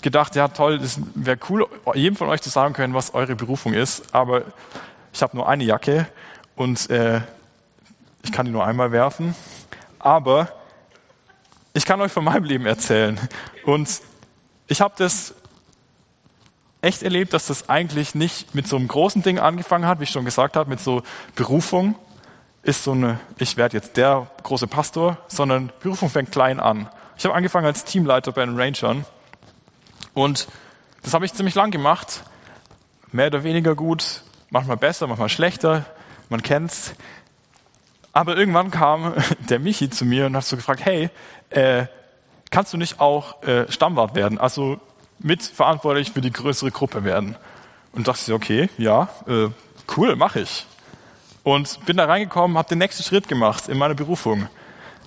gedacht, 0.00 0.34
ja 0.34 0.48
toll, 0.48 0.80
es 0.82 0.98
wäre 1.14 1.38
cool, 1.48 1.68
jedem 1.94 2.16
von 2.16 2.28
euch 2.28 2.40
zu 2.40 2.50
sagen 2.50 2.74
können, 2.74 2.94
was 2.94 3.14
eure 3.14 3.36
Berufung 3.36 3.74
ist, 3.74 4.14
aber 4.14 4.42
ich 5.12 5.22
habe 5.22 5.36
nur 5.36 5.48
eine 5.48 5.64
Jacke 5.64 6.08
und 6.56 6.90
äh, 6.90 7.20
ich 8.22 8.32
kann 8.32 8.46
die 8.46 8.52
nur 8.52 8.64
einmal 8.64 8.90
werfen. 8.90 9.34
Aber 9.98 10.48
ich 11.74 11.84
kann 11.84 12.00
euch 12.00 12.12
von 12.12 12.24
meinem 12.24 12.44
Leben 12.44 12.66
erzählen. 12.66 13.18
Und 13.64 13.88
ich 14.66 14.80
habe 14.80 14.94
das 14.98 15.34
echt 16.80 17.02
erlebt, 17.02 17.32
dass 17.32 17.46
das 17.46 17.68
eigentlich 17.68 18.14
nicht 18.14 18.54
mit 18.54 18.66
so 18.66 18.76
einem 18.76 18.88
großen 18.88 19.22
Ding 19.22 19.38
angefangen 19.38 19.86
hat, 19.86 20.00
wie 20.00 20.04
ich 20.04 20.10
schon 20.10 20.24
gesagt 20.24 20.56
habe, 20.56 20.68
mit 20.68 20.80
so 20.80 21.02
Berufung 21.34 21.94
ist 22.62 22.84
so 22.84 22.92
eine, 22.92 23.18
ich 23.38 23.56
werde 23.56 23.76
jetzt 23.76 23.96
der 23.96 24.30
große 24.42 24.66
Pastor, 24.66 25.18
sondern 25.28 25.72
Berufung 25.80 26.10
fängt 26.10 26.30
klein 26.32 26.60
an. 26.60 26.88
Ich 27.16 27.24
habe 27.24 27.34
angefangen 27.34 27.66
als 27.66 27.84
Teamleiter 27.84 28.32
bei 28.32 28.44
den 28.44 28.58
Rangern 28.58 29.04
und 30.14 30.48
das 31.02 31.14
habe 31.14 31.24
ich 31.24 31.34
ziemlich 31.34 31.54
lang 31.54 31.70
gemacht. 31.70 32.22
Mehr 33.10 33.26
oder 33.26 33.44
weniger 33.44 33.74
gut, 33.74 34.22
manchmal 34.50 34.76
besser, 34.76 35.06
manchmal 35.06 35.28
schlechter. 35.28 35.84
Man 36.28 36.42
kennt's. 36.42 36.94
Aber 38.12 38.36
irgendwann 38.36 38.70
kam 38.70 39.14
der 39.48 39.58
Michi 39.58 39.90
zu 39.90 40.04
mir 40.04 40.26
und 40.26 40.36
hat 40.36 40.44
so 40.44 40.56
gefragt, 40.56 40.84
hey, 40.84 41.10
äh, 41.50 41.86
kannst 42.50 42.72
du 42.72 42.76
nicht 42.76 43.00
auch 43.00 43.42
äh, 43.42 43.70
Stammwart 43.70 44.14
werden? 44.14 44.38
Also 44.38 44.80
mitverantwortlich 45.18 46.12
für 46.12 46.20
die 46.20 46.32
größere 46.32 46.70
Gruppe 46.70 47.04
werden. 47.04 47.36
Und 47.92 48.08
dachte 48.08 48.22
ich, 48.26 48.32
okay, 48.32 48.68
ja, 48.78 49.08
äh, 49.26 49.48
cool, 49.96 50.16
mache 50.16 50.40
ich. 50.40 50.66
Und 51.42 51.84
bin 51.86 51.96
da 51.96 52.04
reingekommen, 52.04 52.56
habe 52.56 52.68
den 52.68 52.78
nächsten 52.78 53.02
Schritt 53.02 53.28
gemacht 53.28 53.68
in 53.68 53.78
meiner 53.78 53.94
Berufung. 53.94 54.48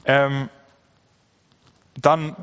Ähm, 0.05 0.49
dann 1.99 2.35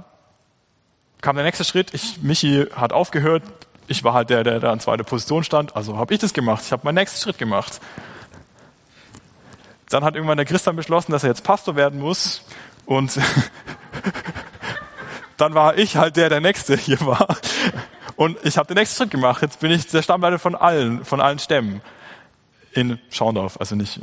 kam 1.20 1.36
der 1.36 1.44
nächste 1.44 1.64
Schritt. 1.64 1.94
Ich, 1.94 2.22
Michi 2.22 2.66
hat 2.74 2.92
aufgehört. 2.92 3.42
Ich 3.86 4.02
war 4.02 4.14
halt 4.14 4.30
der, 4.30 4.44
der 4.44 4.60
da 4.60 4.72
in 4.72 4.80
zweiter 4.80 5.04
Position 5.04 5.44
stand. 5.44 5.76
Also 5.76 5.96
habe 5.98 6.14
ich 6.14 6.20
das 6.20 6.32
gemacht. 6.32 6.62
Ich 6.64 6.72
habe 6.72 6.82
meinen 6.84 6.96
nächsten 6.96 7.20
Schritt 7.20 7.38
gemacht. 7.38 7.80
Dann 9.92 10.04
hat 10.04 10.14
irgendwann 10.14 10.38
der 10.38 10.46
Christian 10.46 10.74
beschlossen, 10.74 11.12
dass 11.12 11.22
er 11.22 11.28
jetzt 11.28 11.44
Pastor 11.44 11.76
werden 11.76 12.00
muss. 12.00 12.42
Und 12.86 13.18
dann 15.36 15.54
war 15.54 15.76
ich 15.76 15.96
halt 15.96 16.16
der, 16.16 16.30
der 16.30 16.40
Nächste 16.40 16.76
hier 16.76 17.00
war. 17.00 17.36
Und 18.16 18.38
ich 18.42 18.56
habe 18.56 18.68
den 18.68 18.76
nächsten 18.76 18.96
Schritt 18.96 19.10
gemacht. 19.10 19.42
Jetzt 19.42 19.60
bin 19.60 19.70
ich 19.70 19.86
der 19.86 20.02
Stammleiter 20.02 20.38
von 20.38 20.54
allen, 20.54 21.04
von 21.04 21.20
allen 21.20 21.38
Stämmen. 21.38 21.82
In 22.72 22.98
Schaundorf, 23.10 23.58
also 23.60 23.74
nicht. 23.74 24.00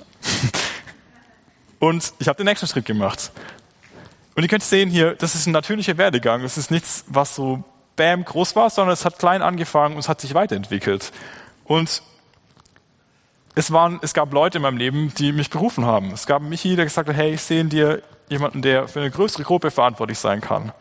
Und 1.80 2.14
ich 2.20 2.28
habe 2.28 2.38
den 2.38 2.46
nächsten 2.46 2.68
Schritt 2.68 2.86
gemacht. 2.86 3.32
Und 4.36 4.44
ihr 4.44 4.50
könnt 4.50 4.64
sehen 4.64 4.92
hier, 4.92 5.16
das 5.16 5.34
ist 5.34 5.48
ein 5.48 5.52
natürlicher 5.54 5.98
Werdegang. 5.98 6.44
Das 6.44 6.58
ist 6.58 6.70
nichts, 6.70 7.04
was 7.08 7.36
so 7.36 7.64
bam 7.96 8.24
groß 8.24 8.56
war, 8.56 8.70
sondern 8.70 8.94
es 8.94 9.06
hat 9.06 9.18
klein 9.18 9.42
angefangen 9.42 9.96
und 9.96 10.02
es 10.02 10.10
hat 10.10 10.22
sich 10.22 10.34
weiterentwickelt. 10.36 11.12
Und 11.66 12.04
es, 13.56 13.72
waren, 13.72 14.00
es 14.02 14.14
gab 14.14 14.34
Leute 14.34 14.58
in 14.58 14.62
meinem 14.62 14.78
Leben, 14.78 15.14
die 15.18 15.32
mich 15.32 15.50
berufen 15.50 15.86
haben. 15.86 16.12
Es 16.12 16.26
gab 16.26 16.42
Michi, 16.42 16.76
der 16.76 16.86
gesagt 16.86 17.10
hat, 17.10 17.16
hey, 17.16 17.34
ich 17.34 17.42
sehe 17.42 17.62
in 17.62 17.70
dir 17.70 18.02
jemanden, 18.30 18.62
der 18.62 18.88
für 18.88 19.00
eine 19.00 19.12
größere 19.12 19.44
Gruppe 19.44 19.72
verantwortlich 19.72 20.20
sein 20.20 20.42
kann. 20.42 20.72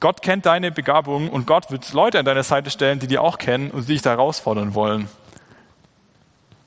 Gott 0.00 0.22
kennt 0.22 0.46
deine 0.46 0.70
Begabung 0.70 1.30
und 1.30 1.46
Gott 1.46 1.70
wird 1.70 1.92
Leute 1.92 2.18
an 2.18 2.24
deine 2.24 2.42
Seite 2.42 2.70
stellen, 2.70 2.98
die 2.98 3.06
dir 3.06 3.22
auch 3.22 3.38
kennen 3.38 3.70
und 3.70 3.88
die 3.88 3.94
dich 3.94 4.02
da 4.02 4.10
herausfordern 4.10 4.74
wollen. 4.74 5.08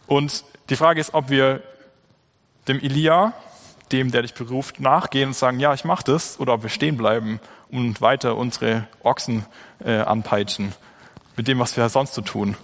Und 0.07 0.43
die 0.69 0.75
Frage 0.75 0.99
ist, 0.99 1.13
ob 1.13 1.29
wir 1.29 1.61
dem 2.67 2.79
Elia, 2.79 3.33
dem, 3.91 4.11
der 4.11 4.23
dich 4.23 4.33
beruft, 4.33 4.79
nachgehen 4.79 5.29
und 5.29 5.35
sagen, 5.35 5.59
ja, 5.59 5.73
ich 5.73 5.83
mache 5.83 6.03
das, 6.03 6.39
oder 6.39 6.53
ob 6.53 6.63
wir 6.63 6.69
stehen 6.69 6.97
bleiben 6.97 7.39
und 7.71 8.01
weiter 8.01 8.35
unsere 8.35 8.87
Ochsen 9.03 9.45
äh, 9.83 9.99
anpeitschen 9.99 10.73
mit 11.35 11.47
dem, 11.47 11.59
was 11.59 11.77
wir 11.77 11.87
sonst 11.89 12.15
so 12.15 12.21
tun. 12.21 12.57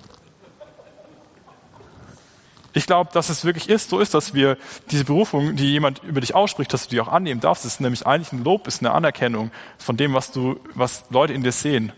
Ich 2.78 2.88
glaube, 2.88 3.10
dass 3.14 3.30
es 3.30 3.46
wirklich 3.46 3.70
ist, 3.70 3.90
so 3.90 4.02
ist, 4.02 4.14
dass 4.14 4.34
wir 4.34 4.58
diese 4.92 5.06
Berufung, 5.06 5.56
die 5.56 5.72
jemand 5.72 6.04
über 6.04 6.20
dich 6.20 6.36
ausspricht, 6.36 6.74
dass 6.74 6.84
du 6.84 6.90
die 6.90 7.00
auch 7.00 7.08
annehmen 7.08 7.40
darfst. 7.40 7.64
Das 7.64 7.76
ist 7.76 7.80
nämlich 7.80 8.06
eigentlich 8.06 8.34
ein 8.34 8.44
Lob, 8.44 8.68
ist 8.68 8.82
eine 8.82 8.92
Anerkennung 8.92 9.50
von 9.78 9.96
dem, 9.96 10.14
was 10.14 10.32
du, 10.32 10.60
was 10.74 11.06
Leute 11.10 11.32
in 11.32 11.42
dir 11.42 11.54
sehen. 11.54 11.94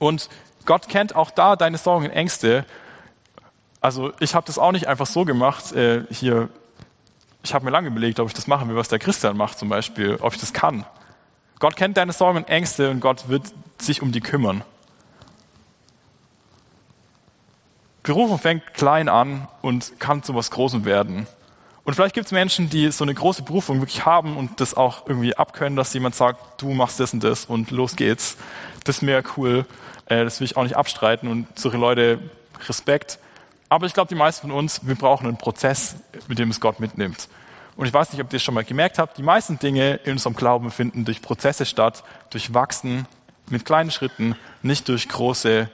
Und 0.00 0.28
Gott 0.64 0.88
kennt 0.88 1.14
auch 1.14 1.30
da 1.30 1.54
deine 1.54 1.78
Sorgen 1.78 2.06
und 2.06 2.10
Ängste. 2.10 2.66
Also 3.80 4.12
ich 4.18 4.34
habe 4.34 4.44
das 4.44 4.58
auch 4.58 4.72
nicht 4.72 4.88
einfach 4.88 5.06
so 5.06 5.24
gemacht. 5.24 5.70
Äh, 5.70 6.02
hier, 6.10 6.48
ich 7.44 7.54
habe 7.54 7.64
mir 7.64 7.70
lange 7.70 7.86
überlegt, 7.86 8.18
ob 8.18 8.26
ich 8.26 8.34
das 8.34 8.48
machen 8.48 8.68
will, 8.68 8.74
was 8.74 8.88
der 8.88 8.98
Christian 8.98 9.36
macht 9.36 9.56
zum 9.56 9.68
Beispiel, 9.68 10.16
ob 10.20 10.34
ich 10.34 10.40
das 10.40 10.52
kann. 10.52 10.84
Gott 11.60 11.76
kennt 11.76 11.96
deine 11.96 12.12
Sorgen 12.12 12.38
und 12.38 12.48
Ängste 12.48 12.90
und 12.90 12.98
Gott 12.98 13.28
wird 13.28 13.44
sich 13.78 14.02
um 14.02 14.10
die 14.10 14.20
kümmern. 14.20 14.64
Berufung 18.06 18.38
fängt 18.38 18.72
klein 18.72 19.08
an 19.08 19.48
und 19.62 19.98
kann 19.98 20.22
zu 20.22 20.34
was 20.34 20.52
Großem 20.52 20.84
werden. 20.84 21.26
Und 21.82 21.94
vielleicht 21.94 22.14
gibt 22.14 22.26
es 22.26 22.32
Menschen, 22.32 22.70
die 22.70 22.90
so 22.92 23.04
eine 23.04 23.14
große 23.14 23.42
Berufung 23.42 23.80
wirklich 23.80 24.06
haben 24.06 24.36
und 24.36 24.60
das 24.60 24.74
auch 24.74 25.06
irgendwie 25.08 25.36
abkönnen, 25.36 25.76
dass 25.76 25.92
jemand 25.92 26.14
sagt, 26.14 26.62
du 26.62 26.70
machst 26.72 27.00
das 27.00 27.12
und 27.12 27.24
das 27.24 27.46
und 27.46 27.72
los 27.72 27.96
geht's. 27.96 28.36
Das 28.84 28.98
ist 28.98 29.02
mir 29.02 29.22
cool. 29.36 29.66
Äh, 30.06 30.22
das 30.22 30.38
will 30.38 30.44
ich 30.44 30.56
auch 30.56 30.62
nicht 30.62 30.76
abstreiten 30.76 31.28
und 31.28 31.46
solche 31.58 31.78
Leute 31.78 32.20
Respekt. 32.68 33.18
Aber 33.68 33.86
ich 33.86 33.92
glaube, 33.92 34.08
die 34.08 34.14
meisten 34.14 34.48
von 34.48 34.56
uns, 34.56 34.86
wir 34.86 34.94
brauchen 34.94 35.26
einen 35.26 35.36
Prozess, 35.36 35.96
mit 36.28 36.38
dem 36.38 36.50
es 36.50 36.60
Gott 36.60 36.78
mitnimmt. 36.78 37.28
Und 37.76 37.86
ich 37.86 37.92
weiß 37.92 38.12
nicht, 38.12 38.22
ob 38.22 38.32
ihr 38.32 38.36
es 38.36 38.42
schon 38.44 38.54
mal 38.54 38.64
gemerkt 38.64 39.00
habt, 39.00 39.18
die 39.18 39.24
meisten 39.24 39.58
Dinge 39.58 39.96
in 40.04 40.12
unserem 40.12 40.36
Glauben 40.36 40.70
finden 40.70 41.04
durch 41.04 41.20
Prozesse 41.22 41.66
statt, 41.66 42.04
durch 42.30 42.54
Wachsen, 42.54 43.06
mit 43.50 43.64
kleinen 43.64 43.90
Schritten, 43.90 44.36
nicht 44.62 44.88
durch 44.88 45.08
große 45.08 45.68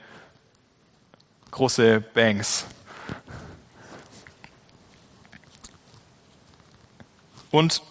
große 1.53 2.01
Banks. 2.01 2.67
Und 7.53 7.83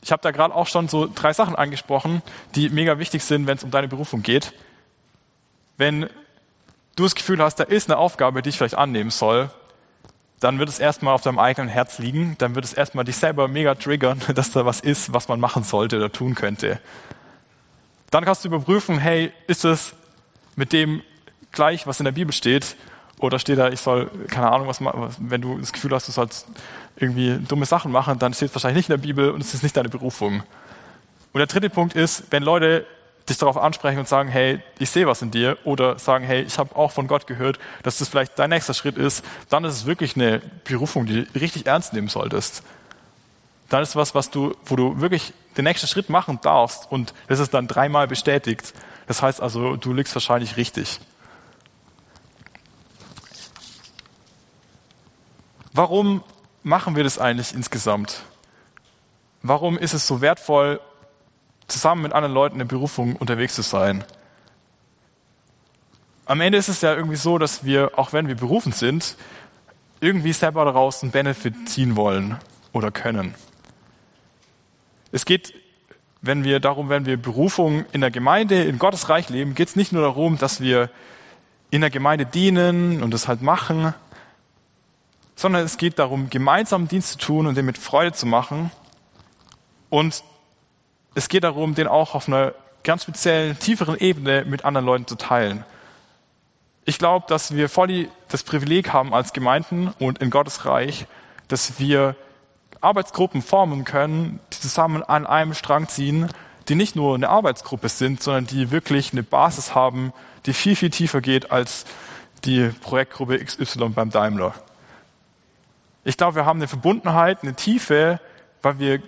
ich 0.00 0.10
habe 0.10 0.22
da 0.22 0.30
gerade 0.30 0.54
auch 0.54 0.66
schon 0.66 0.88
so 0.88 1.08
drei 1.12 1.32
Sachen 1.32 1.54
angesprochen, 1.54 2.22
die 2.54 2.70
mega 2.70 2.98
wichtig 2.98 3.22
sind, 3.22 3.46
wenn 3.46 3.58
es 3.58 3.64
um 3.64 3.70
deine 3.70 3.88
Berufung 3.88 4.22
geht. 4.22 4.52
Wenn 5.76 6.08
du 6.96 7.02
das 7.02 7.14
Gefühl 7.14 7.42
hast, 7.42 7.56
da 7.56 7.64
ist 7.64 7.90
eine 7.90 7.98
Aufgabe, 7.98 8.42
die 8.42 8.48
ich 8.48 8.56
vielleicht 8.56 8.76
annehmen 8.76 9.10
soll, 9.10 9.50
dann 10.40 10.58
wird 10.58 10.68
es 10.68 10.80
erstmal 10.80 11.14
auf 11.14 11.22
deinem 11.22 11.38
eigenen 11.38 11.68
Herz 11.68 11.98
liegen, 11.98 12.36
dann 12.38 12.54
wird 12.54 12.64
es 12.64 12.72
erstmal 12.72 13.04
dich 13.04 13.16
selber 13.16 13.46
mega 13.46 13.74
triggern, 13.74 14.20
dass 14.34 14.52
da 14.52 14.64
was 14.64 14.80
ist, 14.80 15.12
was 15.12 15.28
man 15.28 15.38
machen 15.38 15.62
sollte 15.62 15.96
oder 15.96 16.10
tun 16.10 16.34
könnte. 16.34 16.80
Dann 18.10 18.24
kannst 18.24 18.44
du 18.44 18.48
überprüfen, 18.48 18.98
hey, 18.98 19.32
ist 19.46 19.64
es 19.64 19.94
mit 20.56 20.72
dem 20.72 21.02
gleich, 21.52 21.86
was 21.86 22.00
in 22.00 22.04
der 22.04 22.12
Bibel 22.12 22.32
steht, 22.32 22.76
oder 23.22 23.38
steht 23.38 23.58
da, 23.58 23.68
ich 23.68 23.80
soll, 23.80 24.10
keine 24.28 24.50
Ahnung, 24.50 24.66
was 24.66 24.80
wenn 25.18 25.40
du 25.40 25.58
das 25.58 25.72
Gefühl 25.72 25.92
hast, 25.92 26.08
du 26.08 26.12
sollst 26.12 26.46
irgendwie 26.96 27.38
dumme 27.38 27.66
Sachen 27.66 27.92
machen, 27.92 28.18
dann 28.18 28.34
steht 28.34 28.48
es 28.48 28.54
wahrscheinlich 28.54 28.88
nicht 28.88 28.90
in 28.90 29.00
der 29.00 29.06
Bibel 29.06 29.30
und 29.30 29.40
es 29.40 29.54
ist 29.54 29.62
nicht 29.62 29.76
deine 29.76 29.88
Berufung. 29.88 30.42
Und 31.32 31.38
der 31.38 31.46
dritte 31.46 31.70
Punkt 31.70 31.94
ist, 31.94 32.24
wenn 32.30 32.42
Leute 32.42 32.86
dich 33.28 33.38
darauf 33.38 33.56
ansprechen 33.56 33.98
und 33.98 34.08
sagen, 34.08 34.28
hey, 34.28 34.60
ich 34.78 34.90
sehe 34.90 35.06
was 35.06 35.22
in 35.22 35.30
dir, 35.30 35.56
oder 35.64 35.98
sagen, 35.98 36.24
hey, 36.24 36.42
ich 36.42 36.58
habe 36.58 36.74
auch 36.74 36.90
von 36.90 37.06
Gott 37.06 37.26
gehört, 37.26 37.58
dass 37.82 37.98
das 37.98 38.08
vielleicht 38.08 38.38
dein 38.38 38.50
nächster 38.50 38.74
Schritt 38.74 38.96
ist, 38.96 39.24
dann 39.48 39.64
ist 39.64 39.74
es 39.74 39.86
wirklich 39.86 40.16
eine 40.16 40.40
Berufung, 40.64 41.06
die 41.06 41.24
du 41.24 41.40
richtig 41.40 41.66
ernst 41.66 41.92
nehmen 41.92 42.08
solltest. 42.08 42.62
Dann 43.68 43.82
ist 43.82 43.96
was, 43.96 44.14
was 44.14 44.30
du, 44.30 44.54
wo 44.66 44.76
du 44.76 45.00
wirklich 45.00 45.32
den 45.56 45.64
nächsten 45.64 45.86
Schritt 45.86 46.10
machen 46.10 46.40
darfst 46.42 46.90
und 46.90 47.14
das 47.28 47.38
ist 47.38 47.54
dann 47.54 47.68
dreimal 47.68 48.08
bestätigt. 48.08 48.74
Das 49.06 49.22
heißt 49.22 49.40
also, 49.40 49.76
du 49.76 49.92
liegst 49.92 50.14
wahrscheinlich 50.14 50.56
richtig. 50.56 51.00
Warum 55.72 56.22
machen 56.62 56.96
wir 56.96 57.04
das 57.04 57.18
eigentlich 57.18 57.54
insgesamt? 57.54 58.22
Warum 59.42 59.78
ist 59.78 59.94
es 59.94 60.06
so 60.06 60.20
wertvoll, 60.20 60.80
zusammen 61.66 62.02
mit 62.02 62.12
anderen 62.12 62.34
Leuten 62.34 62.60
in 62.60 62.68
Berufung 62.68 63.16
unterwegs 63.16 63.54
zu 63.54 63.62
sein? 63.62 64.04
Am 66.26 66.40
Ende 66.40 66.58
ist 66.58 66.68
es 66.68 66.82
ja 66.82 66.94
irgendwie 66.94 67.16
so, 67.16 67.38
dass 67.38 67.64
wir, 67.64 67.98
auch 67.98 68.12
wenn 68.12 68.28
wir 68.28 68.36
berufen 68.36 68.72
sind, 68.72 69.16
irgendwie 70.00 70.32
selber 70.32 70.64
daraus 70.64 71.02
einen 71.02 71.10
Benefit 71.10 71.68
ziehen 71.68 71.96
wollen 71.96 72.36
oder 72.72 72.90
können. 72.90 73.34
Es 75.10 75.24
geht, 75.24 75.54
wenn 76.20 76.44
wir 76.44 76.60
darum, 76.60 76.88
wenn 76.90 77.06
wir 77.06 77.16
Berufung 77.16 77.84
in 77.92 78.02
der 78.02 78.10
Gemeinde, 78.10 78.62
in 78.62 78.78
Gottes 78.78 79.08
Reich 79.08 79.30
leben, 79.30 79.54
geht 79.54 79.68
es 79.68 79.76
nicht 79.76 79.92
nur 79.92 80.02
darum, 80.02 80.38
dass 80.38 80.60
wir 80.60 80.90
in 81.70 81.80
der 81.80 81.90
Gemeinde 81.90 82.26
dienen 82.26 83.02
und 83.02 83.12
das 83.12 83.26
halt 83.26 83.42
machen, 83.42 83.94
sondern 85.42 85.64
es 85.64 85.76
geht 85.76 85.98
darum, 85.98 86.30
gemeinsam 86.30 86.86
Dienst 86.86 87.10
zu 87.10 87.18
tun 87.18 87.46
und 87.48 87.56
den 87.56 87.66
mit 87.66 87.76
Freude 87.76 88.12
zu 88.12 88.26
machen. 88.26 88.70
Und 89.90 90.22
es 91.14 91.28
geht 91.28 91.42
darum, 91.42 91.74
den 91.74 91.88
auch 91.88 92.14
auf 92.14 92.28
einer 92.28 92.54
ganz 92.84 93.02
speziellen, 93.02 93.58
tieferen 93.58 93.98
Ebene 93.98 94.44
mit 94.44 94.64
anderen 94.64 94.86
Leuten 94.86 95.06
zu 95.08 95.16
teilen. 95.16 95.64
Ich 96.84 96.98
glaube, 96.98 97.26
dass 97.28 97.54
wir 97.54 97.68
voll 97.68 98.08
das 98.28 98.44
Privileg 98.44 98.92
haben 98.92 99.12
als 99.12 99.32
Gemeinden 99.32 99.92
und 99.98 100.18
in 100.18 100.30
Gottes 100.30 100.64
Reich, 100.64 101.06
dass 101.48 101.78
wir 101.80 102.14
Arbeitsgruppen 102.80 103.42
formen 103.42 103.84
können, 103.84 104.38
die 104.52 104.60
zusammen 104.60 105.02
an 105.02 105.26
einem 105.26 105.54
Strang 105.54 105.88
ziehen, 105.88 106.28
die 106.68 106.76
nicht 106.76 106.94
nur 106.94 107.16
eine 107.16 107.28
Arbeitsgruppe 107.28 107.88
sind, 107.88 108.22
sondern 108.22 108.46
die 108.46 108.70
wirklich 108.70 109.12
eine 109.12 109.24
Basis 109.24 109.74
haben, 109.74 110.12
die 110.46 110.52
viel, 110.52 110.76
viel 110.76 110.90
tiefer 110.90 111.20
geht 111.20 111.50
als 111.50 111.84
die 112.44 112.68
Projektgruppe 112.80 113.44
XY 113.44 113.88
beim 113.88 114.10
Daimler. 114.10 114.54
Ich 116.04 116.16
glaube, 116.16 116.36
wir 116.36 116.46
haben 116.46 116.58
eine 116.58 116.68
Verbundenheit, 116.68 117.42
eine 117.42 117.54
Tiefe, 117.54 118.20
weil 118.60 118.78
wir 118.78 119.02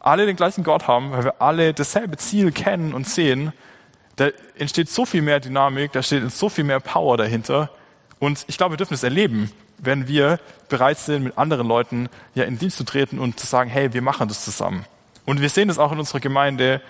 alle 0.00 0.26
den 0.26 0.36
gleichen 0.36 0.64
Gott 0.64 0.86
haben, 0.88 1.10
weil 1.12 1.24
wir 1.24 1.42
alle 1.42 1.74
dasselbe 1.74 2.16
Ziel 2.16 2.52
kennen 2.52 2.94
und 2.94 3.08
sehen. 3.08 3.52
Da 4.16 4.28
entsteht 4.56 4.88
so 4.88 5.04
viel 5.04 5.22
mehr 5.22 5.40
Dynamik, 5.40 5.92
da 5.92 6.02
steht 6.02 6.30
so 6.32 6.48
viel 6.48 6.64
mehr 6.64 6.80
Power 6.80 7.16
dahinter. 7.16 7.70
Und 8.18 8.44
ich 8.48 8.56
glaube, 8.56 8.72
wir 8.72 8.76
dürfen 8.78 8.94
es 8.94 9.02
erleben, 9.02 9.52
wenn 9.78 10.08
wir 10.08 10.40
bereit 10.68 10.98
sind, 10.98 11.24
mit 11.24 11.38
anderen 11.38 11.68
Leuten 11.68 12.08
ja 12.34 12.44
in 12.44 12.58
Dienst 12.58 12.78
zu 12.78 12.84
treten 12.84 13.18
und 13.18 13.38
zu 13.38 13.46
sagen, 13.46 13.70
hey, 13.70 13.92
wir 13.92 14.02
machen 14.02 14.28
das 14.28 14.44
zusammen. 14.44 14.84
Und 15.24 15.40
wir 15.40 15.50
sehen 15.50 15.68
das 15.68 15.78
auch 15.78 15.92
in 15.92 15.98
unserer 15.98 16.20
Gemeinde, 16.20 16.80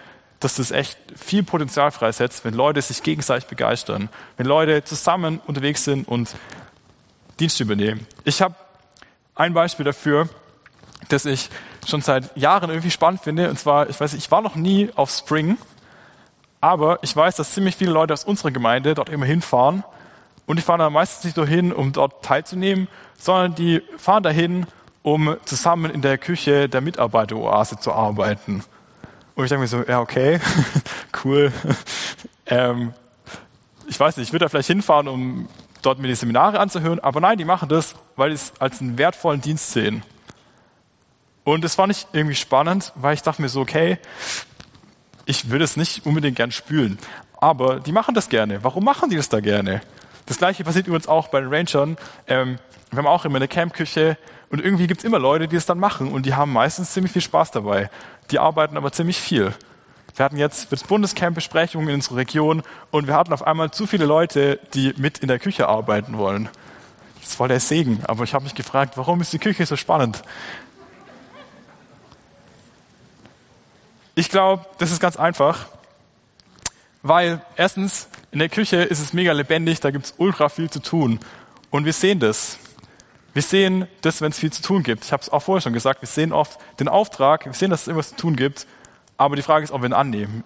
dass 0.41 0.55
das 0.55 0.71
echt 0.71 0.97
viel 1.17 1.43
Potenzial 1.43 1.91
freisetzt, 1.91 2.45
wenn 2.45 2.55
Leute 2.55 2.81
sich 2.81 3.03
gegenseitig 3.03 3.49
begeistern, 3.49 4.09
wenn 4.37 4.47
Leute 4.47 4.85
zusammen 4.85 5.41
unterwegs 5.47 5.85
sind 5.85 6.07
und 6.07 6.35
Dienst 7.41 7.61
übernehmen. 7.61 8.07
Ich 8.25 8.41
habe 8.41 8.55
ein 9.39 9.55
Beispiel 9.55 9.85
dafür, 9.85 10.29
das 11.09 11.25
ich 11.25 11.49
schon 11.87 12.03
seit 12.03 12.37
Jahren 12.37 12.71
irgendwie 12.71 12.91
spannend 12.91 13.23
finde. 13.23 13.49
Und 13.49 13.59
zwar, 13.59 13.89
ich 13.89 13.99
weiß, 13.99 14.15
ich 14.15 14.31
war 14.31 14.43
noch 14.43 14.57
nie 14.57 14.91
auf 14.97 15.11
Spring, 15.11 15.57
aber 16.61 16.99
ich 17.03 17.15
weiß, 17.15 17.37
dass 17.37 17.55
ziemlich 17.55 17.77
viele 17.77 17.93
Leute 17.93 18.13
aus 18.13 18.25
unserer 18.25 18.51
Gemeinde 18.51 18.95
dort 18.95 19.09
immer 19.09 19.27
hinfahren. 19.27 19.85
Und 20.47 20.59
die 20.59 20.63
fahren 20.63 20.81
da 20.81 20.91
meistens 20.91 21.25
nicht 21.25 21.37
nur 21.37 21.47
hin, 21.47 21.73
um 21.73 21.93
dort 21.93 22.25
teilzunehmen, 22.25 22.89
sondern 23.17 23.55
die 23.55 23.83
fahren 23.97 24.23
dahin, 24.23 24.67
um 25.03 25.37
zusammen 25.45 25.91
in 25.91 26.03
der 26.03 26.19
Küche 26.19 26.69
der 26.69 26.81
Mitarbeiteroase 26.81 27.79
zu 27.79 27.93
arbeiten. 27.93 28.65
Und 29.35 29.45
ich 29.45 29.51
denke 29.51 29.63
mir 29.63 29.69
so, 29.69 29.85
ja, 29.85 30.01
okay, 30.01 30.41
cool. 31.25 31.53
ähm, 32.47 32.93
ich 33.87 33.99
weiß 33.99 34.17
nicht, 34.17 34.29
ich 34.29 34.33
würde 34.33 34.47
da 34.47 34.49
vielleicht 34.49 34.69
hinfahren, 34.69 35.07
um 35.07 35.49
dort 35.83 35.99
mir 35.99 36.09
die 36.09 36.15
Seminare 36.15 36.61
anzuhören, 36.61 37.01
aber 37.01 37.21
nein, 37.21 37.39
die 37.39 37.45
machen 37.45 37.69
das, 37.69 37.95
weil 38.17 38.31
sie 38.31 38.45
es 38.45 38.61
als 38.61 38.81
einen 38.81 38.99
wertvollen 38.99 39.41
Dienst 39.41 39.73
sehen. 39.73 40.03
Und 41.45 41.65
es 41.65 41.79
war 41.79 41.87
nicht 41.87 42.09
irgendwie 42.13 42.35
spannend, 42.35 42.93
weil 42.95 43.15
ich 43.15 43.23
dachte 43.23 43.41
mir 43.41 43.49
so, 43.49 43.61
okay, 43.61 43.99
ich 45.25 45.51
würde 45.51 45.65
es 45.65 45.77
nicht 45.77 46.05
unbedingt 46.05 46.37
gern 46.37 46.51
spülen. 46.51 46.99
Aber 47.41 47.81
die 47.81 47.93
machen 47.93 48.15
das 48.15 48.29
gerne. 48.29 48.65
Warum 48.65 48.85
machen 48.85 49.11
die 49.11 49.17
das 49.17 49.29
da 49.29 49.41
gerne? 49.41 49.81
Das 50.27 50.39
gleiche 50.39 50.65
passiert 50.65 50.87
übrigens 50.87 51.07
auch 51.07 51.29
bei 51.29 51.41
den 51.41 51.53
Rangern. 51.53 51.97
Ähm, 52.27 52.59
wir 52.91 52.99
haben 52.99 53.07
auch 53.07 53.25
immer 53.25 53.37
eine 53.37 53.49
Campküche 53.49 54.19
und 54.51 54.61
irgendwie 54.63 54.87
gibt 54.87 55.01
es 55.01 55.05
immer 55.05 55.19
Leute, 55.19 55.49
die 55.49 55.57
es 55.57 55.67
dann 55.67 55.79
machen 55.79 56.13
und 56.13 56.27
die 56.27 56.35
haben 56.35 56.53
meistens 56.53 56.93
ziemlich 56.93 57.13
viel 57.13 57.23
Spaß 57.23 57.51
dabei. 57.51 57.91
Die 58.31 58.39
arbeiten 58.39 58.77
aber 58.77 58.93
ziemlich 58.93 59.19
viel. 59.19 59.55
Wir 60.19 60.25
hatten 60.25 60.37
jetzt 60.37 60.73
das 60.73 60.83
Bundescamp 60.83 61.37
Besprechungen 61.37 61.91
in 61.91 61.95
unserer 61.95 62.17
Region 62.17 62.65
und 62.91 63.07
wir 63.07 63.15
hatten 63.15 63.33
auf 63.33 63.47
einmal 63.47 63.71
zu 63.71 63.87
viele 63.87 64.05
Leute, 64.05 64.59
die 64.75 64.93
mit 64.97 65.19
in 65.19 65.29
der 65.29 65.39
Küche 65.39 65.69
arbeiten 65.69 66.19
wollen. 66.19 66.49
Das 67.23 67.39
war 67.39 67.47
der 67.47 67.61
Segen, 67.61 68.03
aber 68.05 68.25
ich 68.25 68.35
habe 68.35 68.43
mich 68.43 68.57
gefragt, 68.57 68.97
warum 68.97 69.21
ist 69.21 69.33
die 69.33 69.39
Küche 69.39 69.65
so 69.65 69.77
spannend? 69.77 70.25
Ich 74.17 74.29
glaube, 74.29 74.67
das 74.79 74.91
ist 74.91 74.99
ganz 74.99 75.17
einfach, 75.17 75.67
weil 77.05 77.41
erstens 77.55 78.09
in 78.33 78.41
der 78.41 78.49
Küche 78.49 78.79
ist 78.79 78.99
es 78.99 79.13
mega 79.13 79.31
lebendig, 79.31 79.79
da 79.79 79.93
gibt 79.93 80.07
es 80.07 80.15
ultra 80.17 80.49
viel 80.49 80.69
zu 80.69 80.81
tun 80.81 81.21
und 81.71 81.85
wir 81.85 81.93
sehen 81.93 82.19
das. 82.19 82.59
Wir 83.35 83.43
sehen 83.43 83.87
das, 84.01 84.21
wenn 84.21 84.33
es 84.33 84.39
viel 84.41 84.53
zu 84.53 84.63
tun 84.63 84.83
gibt. 84.83 85.05
Ich 85.05 85.13
habe 85.13 85.23
es 85.23 85.29
auch 85.29 85.45
vorher 85.45 85.61
schon 85.61 85.75
gesagt, 85.75 86.03
wir 86.03 86.09
sehen 86.09 86.33
oft 86.33 86.59
den 86.81 86.89
Auftrag, 86.89 87.47
wir 87.47 87.53
sehen, 87.53 87.71
dass 87.71 87.83
es 87.83 87.87
irgendwas 87.87 88.09
zu 88.09 88.17
tun 88.17 88.35
gibt, 88.35 88.67
aber 89.19 89.37
die 89.37 89.43
Frage 89.43 89.65
ist, 89.65 89.73
ob 89.73 89.83
wir 89.83 89.89
ihn 89.89 89.93
annehmen. 89.93 90.45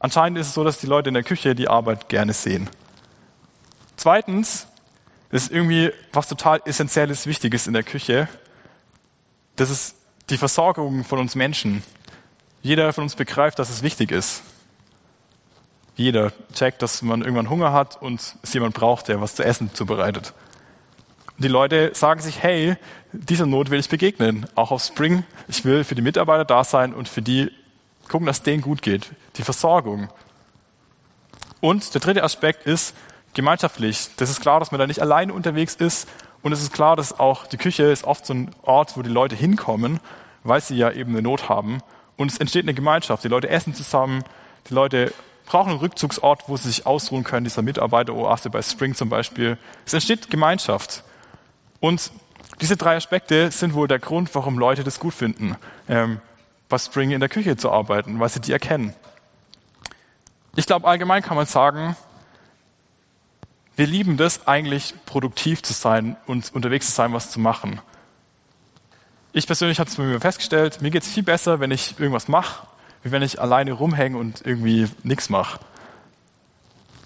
Anscheinend 0.00 0.38
ist 0.38 0.48
es 0.48 0.54
so, 0.54 0.64
dass 0.64 0.78
die 0.78 0.86
Leute 0.86 1.08
in 1.08 1.14
der 1.14 1.22
Küche 1.22 1.54
die 1.54 1.68
Arbeit 1.68 2.08
gerne 2.08 2.32
sehen. 2.32 2.68
Zweitens, 3.96 4.66
ist 5.30 5.50
irgendwie 5.50 5.92
was 6.12 6.28
total 6.28 6.60
Essentielles, 6.64 7.26
Wichtiges 7.26 7.66
in 7.66 7.72
der 7.72 7.82
Küche. 7.82 8.28
Das 9.56 9.70
ist 9.70 9.96
die 10.30 10.38
Versorgung 10.38 11.04
von 11.04 11.18
uns 11.18 11.34
Menschen. 11.34 11.82
Jeder 12.62 12.92
von 12.92 13.04
uns 13.04 13.14
begreift, 13.14 13.58
dass 13.58 13.70
es 13.70 13.82
wichtig 13.82 14.10
ist. 14.10 14.42
Jeder 15.94 16.32
checkt, 16.52 16.82
dass 16.82 17.02
man 17.02 17.22
irgendwann 17.22 17.48
Hunger 17.48 17.72
hat 17.72 18.00
und 18.00 18.36
es 18.42 18.52
jemand 18.52 18.74
braucht, 18.74 19.08
der 19.08 19.20
was 19.20 19.34
zu 19.34 19.44
essen 19.44 19.72
zubereitet. 19.72 20.34
Die 21.38 21.48
Leute 21.48 21.90
sagen 21.94 22.20
sich, 22.20 22.42
hey, 22.42 22.76
dieser 23.12 23.46
Not 23.46 23.70
will 23.70 23.80
ich 23.80 23.88
begegnen. 23.88 24.46
Auch 24.54 24.70
auf 24.70 24.82
Spring. 24.82 25.24
Ich 25.48 25.64
will 25.64 25.84
für 25.84 25.94
die 25.94 26.02
Mitarbeiter 26.02 26.44
da 26.44 26.64
sein 26.64 26.94
und 26.94 27.08
für 27.08 27.22
die 27.22 27.50
gucken, 28.08 28.26
dass 28.26 28.42
denen 28.42 28.62
gut 28.62 28.82
geht. 28.82 29.10
Die 29.36 29.42
Versorgung. 29.42 30.08
Und 31.60 31.94
der 31.94 32.00
dritte 32.00 32.22
Aspekt 32.22 32.66
ist 32.66 32.94
gemeinschaftlich. 33.34 34.10
Das 34.16 34.30
ist 34.30 34.40
klar, 34.40 34.60
dass 34.60 34.70
man 34.70 34.78
da 34.78 34.86
nicht 34.86 35.00
alleine 35.00 35.32
unterwegs 35.32 35.74
ist. 35.74 36.08
Und 36.42 36.52
es 36.52 36.62
ist 36.62 36.72
klar, 36.72 36.96
dass 36.96 37.18
auch 37.18 37.46
die 37.46 37.56
Küche 37.56 37.84
ist 37.84 38.04
oft 38.04 38.26
so 38.26 38.34
ein 38.34 38.50
Ort, 38.62 38.96
wo 38.96 39.02
die 39.02 39.10
Leute 39.10 39.34
hinkommen, 39.34 40.00
weil 40.44 40.60
sie 40.60 40.76
ja 40.76 40.90
eben 40.90 41.12
eine 41.12 41.22
Not 41.22 41.48
haben. 41.48 41.80
Und 42.16 42.30
es 42.30 42.38
entsteht 42.38 42.64
eine 42.64 42.74
Gemeinschaft. 42.74 43.24
Die 43.24 43.28
Leute 43.28 43.48
essen 43.48 43.74
zusammen. 43.74 44.24
Die 44.70 44.74
Leute 44.74 45.12
brauchen 45.44 45.70
einen 45.70 45.78
Rückzugsort, 45.78 46.44
wo 46.48 46.56
sie 46.56 46.68
sich 46.68 46.86
ausruhen 46.86 47.24
können. 47.24 47.44
Dieser 47.44 47.62
Mitarbeiter-Oase 47.62 48.50
bei 48.50 48.62
Spring 48.62 48.94
zum 48.94 49.08
Beispiel. 49.08 49.58
Es 49.84 49.94
entsteht 49.94 50.30
Gemeinschaft. 50.30 51.02
Und 51.80 52.10
diese 52.60 52.76
drei 52.76 52.96
Aspekte 52.96 53.50
sind 53.50 53.74
wohl 53.74 53.88
der 53.88 53.98
Grund, 53.98 54.34
warum 54.34 54.58
Leute 54.58 54.82
das 54.82 54.98
gut 54.98 55.14
finden. 55.14 55.56
Ähm, 55.88 56.20
bei 56.68 56.78
Spring 56.78 57.10
in 57.10 57.20
der 57.20 57.28
Küche 57.28 57.56
zu 57.56 57.70
arbeiten, 57.70 58.18
weil 58.18 58.28
sie 58.28 58.40
die 58.40 58.52
erkennen. 58.52 58.94
Ich 60.56 60.66
glaube, 60.66 60.88
allgemein 60.88 61.22
kann 61.22 61.36
man 61.36 61.46
sagen, 61.46 61.96
wir 63.76 63.86
lieben 63.86 64.16
das 64.16 64.46
eigentlich, 64.48 64.94
produktiv 65.04 65.62
zu 65.62 65.74
sein 65.74 66.16
und 66.26 66.54
unterwegs 66.54 66.86
zu 66.86 66.92
sein, 66.92 67.12
was 67.12 67.30
zu 67.30 67.38
machen. 67.38 67.80
Ich 69.34 69.46
persönlich 69.46 69.78
habe 69.78 69.90
es 69.90 69.98
mir 69.98 70.18
festgestellt, 70.18 70.80
mir 70.80 70.90
geht 70.90 71.02
es 71.02 71.10
viel 71.10 71.22
besser, 71.22 71.60
wenn 71.60 71.70
ich 71.70 72.00
irgendwas 72.00 72.26
mache, 72.26 72.66
wie 73.02 73.10
wenn 73.10 73.20
ich 73.20 73.38
alleine 73.38 73.72
rumhänge 73.72 74.16
und 74.16 74.46
irgendwie 74.46 74.88
nichts 75.02 75.28
mache. 75.28 75.60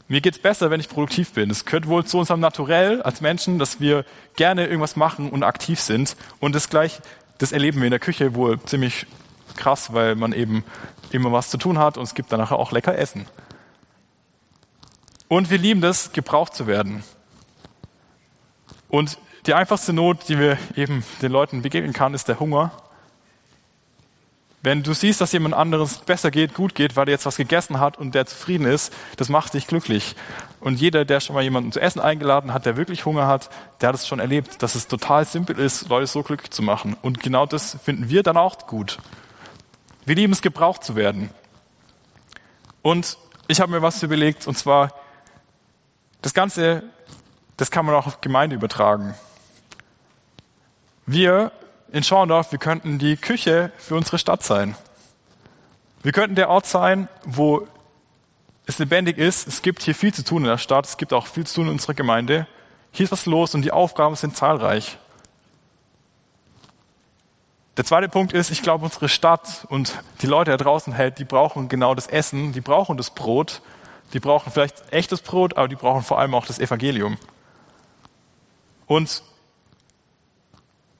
Mir 0.07 0.21
geht 0.21 0.37
es 0.37 0.43
besser, 0.43 0.71
wenn 0.71 0.81
ich 0.81 0.89
produktiv 0.89 1.33
bin. 1.33 1.51
Es 1.51 1.65
gehört 1.65 1.89
wohl 1.89 2.05
zu 2.05 2.19
unserem 2.19 2.41
Naturell 2.41 3.03
als 3.03 3.21
Menschen, 3.21 3.59
dass 3.59 3.81
wir 3.81 4.05
gerne 4.37 4.67
irgendwas 4.67 4.95
machen 4.97 5.31
und 5.31 5.43
aktiv 5.43 5.81
sind. 5.81 6.17
Und 6.39 6.55
das 6.55 6.69
gleich, 6.69 7.01
das 7.39 7.53
erleben 7.53 7.81
wir 7.81 7.87
in 7.87 7.93
der 7.93 8.01
Küche 8.01 8.35
wohl 8.35 8.61
ziemlich 8.63 9.07
krass, 9.61 9.93
weil 9.93 10.17
man 10.17 10.33
eben 10.33 10.65
immer 11.11 11.31
was 11.33 11.51
zu 11.51 11.59
tun 11.59 11.79
hat 11.79 11.97
und 11.97 12.05
es 12.05 12.15
gibt 12.15 12.33
dann 12.33 12.41
nachher 12.41 12.59
auch 12.59 12.73
lecker 12.73 12.97
Essen. 12.97 13.27
Und 15.29 15.51
wir 15.51 15.59
lieben 15.59 15.81
das, 15.81 16.13
gebraucht 16.13 16.55
zu 16.55 16.67
werden. 16.67 17.05
Und 18.89 19.19
die 19.47 19.55
einfachste 19.55 19.93
Not, 19.93 20.29
die 20.29 20.39
wir 20.39 20.59
eben 20.75 21.05
den 21.23 21.31
Leuten 21.31 21.63
begegnen 21.63 21.93
kann, 21.93 22.15
ist 22.15 22.29
der 22.29 22.41
Hunger. 22.41 22.73
Wenn 24.63 24.83
du 24.83 24.93
siehst, 24.93 25.23
dass 25.23 25.33
jemand 25.33 25.55
anderes 25.55 25.99
besser 25.99 26.31
geht, 26.31 26.53
gut 26.53 26.75
geht, 26.75 26.95
weil 26.95 27.09
er 27.09 27.13
jetzt 27.13 27.25
was 27.25 27.37
gegessen 27.37 27.81
hat 27.81 27.97
und 27.97 28.15
der 28.15 28.27
zufrieden 28.27 28.67
ist, 28.67 28.93
das 29.17 29.31
macht 29.31 29.55
dich 29.55 29.67
glücklich. 29.67 30.17
Und 30.61 30.79
jeder, 30.79 31.07
der 31.07 31.21
schon 31.21 31.35
mal 31.35 31.43
jemanden 31.43 31.73
zu 31.73 31.81
essen 31.81 32.01
eingeladen 32.01 32.53
hat, 32.53 32.67
der 32.67 32.77
wirklich 32.77 33.07
Hunger 33.07 33.27
hat, 33.27 33.49
der 33.81 33.89
hat 33.89 33.97
es 33.97 34.07
schon 34.07 34.19
erlebt, 34.19 34.63
dass 34.63 34.75
es 34.75 34.87
total 34.87 35.25
simpel 35.25 35.59
ist, 35.59 35.89
Leute 35.89 36.07
so 36.07 36.23
glücklich 36.23 36.51
zu 36.51 36.63
machen. 36.63 36.95
Und 37.01 37.21
genau 37.21 37.47
das 37.47 37.79
finden 37.83 38.11
wir 38.11 38.23
dann 38.23 38.37
auch 38.37 38.67
gut. 38.67 38.99
Wir 40.11 40.17
lieben 40.17 40.33
es, 40.33 40.43
gebraucht 40.43 40.83
zu 40.83 40.97
werden. 40.97 41.31
Und 42.83 43.17
ich 43.47 43.61
habe 43.61 43.71
mir 43.71 43.81
was 43.81 44.03
überlegt, 44.03 44.49
und 44.49 44.59
zwar, 44.59 44.93
das 46.21 46.35
Ganze, 46.35 46.83
das 47.57 47.71
kann 47.71 47.87
man 47.87 47.95
auch 47.95 48.09
auf 48.09 48.21
Gemeinde 48.21 48.57
übertragen. 48.57 49.15
Wir 51.07 51.53
in 51.93 52.03
Schorndorf, 52.03 52.51
wir 52.51 52.59
könnten 52.59 52.99
die 52.99 53.17
Küche 53.17 53.71
für 53.79 53.95
unsere 53.95 54.19
Stadt 54.19 54.43
sein. 54.43 54.75
Wir 56.03 56.11
könnten 56.11 56.35
der 56.35 56.49
Ort 56.49 56.67
sein, 56.67 57.07
wo 57.25 57.69
es 58.67 58.81
lebendig 58.81 59.17
ist. 59.17 59.47
Es 59.47 59.63
gibt 59.63 59.81
hier 59.81 59.95
viel 59.95 60.13
zu 60.13 60.25
tun 60.25 60.43
in 60.43 60.49
der 60.49 60.59
Stadt. 60.59 60.87
Es 60.87 60.97
gibt 60.97 61.13
auch 61.13 61.29
viel 61.29 61.47
zu 61.47 61.55
tun 61.55 61.67
in 61.67 61.75
unserer 61.75 61.95
Gemeinde. 61.95 62.49
Hier 62.91 63.05
ist 63.05 63.13
was 63.13 63.27
los 63.27 63.55
und 63.55 63.63
die 63.63 63.71
Aufgaben 63.71 64.17
sind 64.17 64.37
zahlreich. 64.37 64.99
Der 67.81 67.87
zweite 67.87 68.11
Punkt 68.11 68.35
ist, 68.35 68.51
ich 68.51 68.61
glaube, 68.61 68.85
unsere 68.85 69.09
Stadt 69.09 69.67
und 69.71 70.03
die 70.21 70.27
Leute 70.27 70.51
da 70.51 70.59
draußen 70.59 70.93
hält, 70.93 71.19
die 71.19 71.25
brauchen 71.25 71.71
genau 71.71 71.95
das 71.95 72.09
Essen, 72.09 72.53
die 72.53 72.61
brauchen 72.61 72.99
das 72.99 73.09
Brot, 73.09 73.63
die 74.13 74.21
brauchen 74.21 74.53
vielleicht 74.53 74.93
echtes 74.93 75.23
Brot, 75.23 75.57
aber 75.57 75.67
die 75.67 75.77
brauchen 75.77 76.03
vor 76.03 76.19
allem 76.19 76.35
auch 76.35 76.45
das 76.45 76.59
Evangelium. 76.59 77.17
Und 78.87 79.23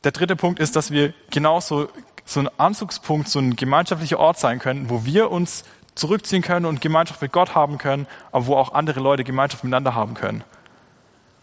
der 0.05 0.13
dritte 0.13 0.37
Punkt 0.37 0.59
ist, 0.59 0.75
dass 0.75 0.91
wir 0.91 1.13
genauso 1.31 1.91
so 2.25 2.41
ein 2.41 2.49
Anzugspunkt, 2.57 3.29
so 3.29 3.41
ein 3.41 3.57
gemeinschaftlicher 3.57 4.19
Ort 4.19 4.39
sein 4.39 4.59
können, 4.59 4.89
wo 4.89 5.05
wir 5.05 5.31
uns 5.31 5.65
zurückziehen 5.97 6.41
können 6.41 6.65
und 6.65 6.81
Gemeinschaft 6.81 7.21
mit 7.21 7.31
Gott 7.31 7.55
haben 7.55 7.77
können, 7.77 8.07
aber 8.33 8.47
wo 8.47 8.57
auch 8.57 8.73
andere 8.73 9.01
Leute 9.01 9.23
Gemeinschaft 9.23 9.65
miteinander 9.65 9.95
haben 9.95 10.15
können. 10.15 10.45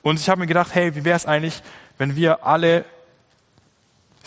Und 0.01 0.19
ich 0.19 0.29
habe 0.29 0.39
mir 0.39 0.47
gedacht, 0.47 0.73
hey, 0.73 0.95
wie 0.95 1.05
wäre 1.05 1.15
es 1.15 1.27
eigentlich, 1.27 1.61
wenn 1.99 2.15
wir 2.15 2.43
alle 2.43 2.85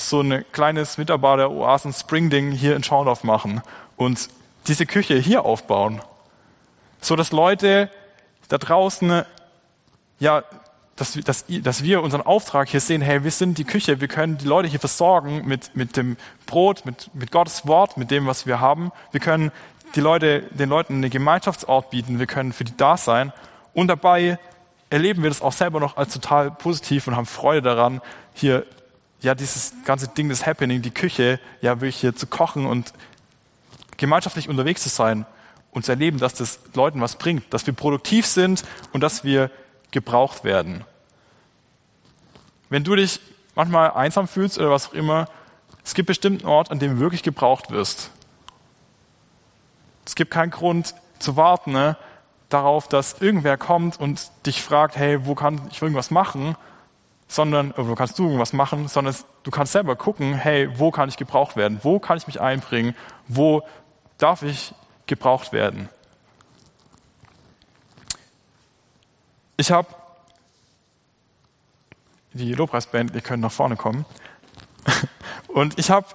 so 0.01 0.21
ein 0.21 0.45
kleines 0.53 0.99
Mitarbeiter-Oasen 0.99 1.93
Spring-Ding 1.93 2.53
hier 2.53 2.77
in 2.77 2.83
Schorndorf 2.83 3.25
machen 3.25 3.63
und 3.97 4.29
diese 4.67 4.87
Küche 4.87 5.17
hier 5.17 5.45
aufbauen, 5.45 6.01
so 7.01 7.17
dass 7.17 7.33
Leute 7.33 7.91
da 8.49 8.59
draußen 8.59 9.25
ja 10.19 10.43
dass, 11.01 11.15
dass, 11.15 11.47
dass 11.49 11.83
wir 11.83 12.03
unseren 12.03 12.21
Auftrag 12.21 12.69
hier 12.69 12.81
sehen, 12.81 13.01
hey, 13.01 13.25
wir 13.25 13.31
sind 13.31 13.57
die 13.57 13.65
Küche, 13.65 14.03
wir 14.03 14.09
können 14.09 14.37
die 14.37 14.45
Leute 14.45 14.69
hier 14.69 14.81
versorgen 14.81 15.47
mit, 15.47 15.75
mit 15.75 15.97
dem 15.97 16.19
Brot, 16.45 16.85
mit, 16.85 17.11
mit 17.15 17.33
Gottes 17.33 17.67
Wort, 17.67 17.97
mit 17.97 18.11
dem, 18.11 18.27
was 18.27 18.47
wir 18.47 18.61
haben. 18.61 18.93
Wir 19.11 19.21
können 19.21 19.51
die 19.95 20.01
Leute, 20.01 20.43
den 20.51 20.69
Leuten 20.69 20.97
einen 20.97 21.11
Gemeinschaftsort 21.11 21.89
bieten, 21.89 22.19
wir 22.19 22.27
können 22.27 22.53
für 22.53 22.65
die 22.65 22.77
da 22.77 22.99
sein. 22.99 23.33
Und 23.73 23.89
dabei 23.89 24.39
erleben 24.91 25.23
wir 25.23 25.31
das 25.31 25.41
auch 25.41 25.53
selber 25.53 25.81
noch 25.81 25.97
als 25.97 26.13
total 26.13 26.51
positiv 26.51 27.07
und 27.07 27.17
haben 27.17 27.25
Freude 27.25 27.63
daran, 27.63 28.03
hier 28.35 28.67
ja 29.21 29.35
dieses 29.35 29.75
ganze 29.85 30.09
Ding 30.09 30.29
des 30.29 30.47
Happening, 30.47 30.83
die 30.83 30.91
Küche, 30.91 31.41
ja 31.61 31.81
wirklich 31.81 31.97
hier 31.97 32.17
zu 32.17 32.27
kochen 32.27 32.67
und 32.67 32.93
gemeinschaftlich 33.97 34.49
unterwegs 34.49 34.83
zu 34.83 34.89
sein 34.89 35.27
und 35.73 35.85
zu 35.85 35.93
erleben, 35.93 36.19
dass 36.19 36.35
das 36.35 36.61
Leuten 36.75 37.01
was 37.01 37.17
bringt, 37.17 37.53
dass 37.53 37.67
wir 37.67 37.75
produktiv 37.75 38.27
sind 38.27 38.65
und 38.93 39.03
dass 39.03 39.25
wir 39.25 39.51
gebraucht 39.91 40.45
werden. 40.45 40.85
Wenn 42.69 42.85
du 42.85 42.97
dich 42.97 43.21
manchmal 43.55 43.93
einsam 43.93 44.29
fühlst 44.29 44.59
oder 44.59 44.71
was 44.71 44.89
auch 44.89 44.95
immer, 44.95 45.29
es 45.85 45.95
gibt 45.95 46.07
bestimmt 46.07 46.43
einen 46.43 46.51
Ort, 46.51 46.71
an 46.71 46.79
dem 46.79 46.95
du 46.95 47.01
wirklich 47.01 47.23
gebraucht 47.23 47.71
wirst. 47.71 48.11
Es 50.07 50.15
gibt 50.15 50.31
keinen 50.31 50.51
Grund 50.51 50.95
zu 51.19 51.37
warten 51.37 51.73
ne, 51.73 51.97
darauf, 52.49 52.89
dass 52.89 53.21
irgendwer 53.21 53.57
kommt 53.57 53.99
und 53.99 54.31
dich 54.47 54.63
fragt, 54.63 54.97
hey, 54.97 55.27
wo 55.27 55.35
kann 55.35 55.61
ich 55.71 55.83
irgendwas 55.83 56.11
machen? 56.11 56.57
Sondern, 57.31 57.71
oder 57.71 57.87
wo 57.87 57.95
kannst 57.95 58.19
du 58.19 58.25
irgendwas 58.25 58.53
machen? 58.53 58.89
Sondern 58.89 59.15
du 59.45 59.53
kannst 59.53 59.71
selber 59.71 59.95
gucken, 59.95 60.35
hey, 60.35 60.69
wo 60.81 60.91
kann 60.91 61.09
ich 61.09 61.17
gebraucht 61.17 61.55
werden? 61.55 61.79
Wo 61.85 62.01
kann 62.01 62.19
ich 62.19 62.27
mich 62.27 62.41
einbringen? 62.41 62.97
Wo 63.29 63.63
darf 64.19 64.43
ich 64.43 64.75
gebraucht 65.07 65.53
werden? 65.53 65.89
Ich 69.57 69.71
habe 69.71 69.87
die 72.33 72.53
Lobpreisband, 72.53 73.15
ihr 73.15 73.21
könnt 73.21 73.43
nach 73.43 73.53
vorne 73.53 73.77
kommen. 73.77 74.05
Und 75.47 75.79
ich 75.79 75.89
habe, 75.93 76.07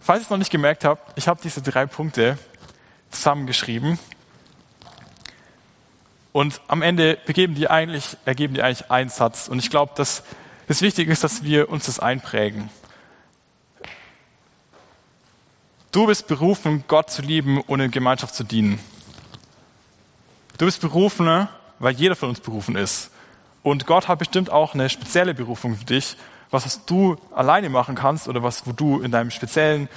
falls 0.00 0.20
ihr 0.20 0.24
es 0.24 0.30
noch 0.30 0.38
nicht 0.38 0.50
gemerkt 0.50 0.86
habt, 0.86 1.18
ich 1.18 1.28
habe 1.28 1.38
diese 1.42 1.60
drei 1.60 1.84
Punkte. 1.84 2.38
Zusammengeschrieben. 3.10 3.98
Und 6.32 6.60
am 6.68 6.82
Ende 6.82 7.18
begeben 7.24 7.54
die 7.54 7.68
eigentlich, 7.68 8.16
ergeben 8.24 8.54
die 8.54 8.62
eigentlich 8.62 8.90
einen 8.90 9.10
Satz. 9.10 9.48
Und 9.48 9.58
ich 9.58 9.70
glaube, 9.70 9.92
dass 9.96 10.22
es 10.68 10.82
wichtig 10.82 11.08
ist, 11.08 11.22
dass 11.22 11.42
wir 11.42 11.68
uns 11.68 11.86
das 11.86 12.00
einprägen. 12.00 12.70
Du 15.92 16.06
bist 16.06 16.26
berufen, 16.26 16.84
Gott 16.88 17.10
zu 17.10 17.22
lieben 17.22 17.60
und 17.62 17.80
in 17.80 17.90
Gemeinschaft 17.90 18.34
zu 18.34 18.44
dienen. 18.44 18.78
Du 20.58 20.66
bist 20.66 20.80
berufen, 20.80 21.48
weil 21.78 21.94
jeder 21.94 22.16
von 22.16 22.30
uns 22.30 22.40
berufen 22.40 22.76
ist. 22.76 23.10
Und 23.62 23.86
Gott 23.86 24.08
hat 24.08 24.18
bestimmt 24.18 24.50
auch 24.50 24.74
eine 24.74 24.88
spezielle 24.88 25.34
Berufung 25.34 25.76
für 25.76 25.84
dich, 25.84 26.16
was 26.50 26.84
du 26.86 27.16
alleine 27.34 27.68
machen 27.68 27.94
kannst 27.94 28.28
oder 28.28 28.42
was, 28.42 28.66
wo 28.66 28.72
du 28.72 29.00
in 29.00 29.10
deinem 29.10 29.30
speziellen, 29.30 29.88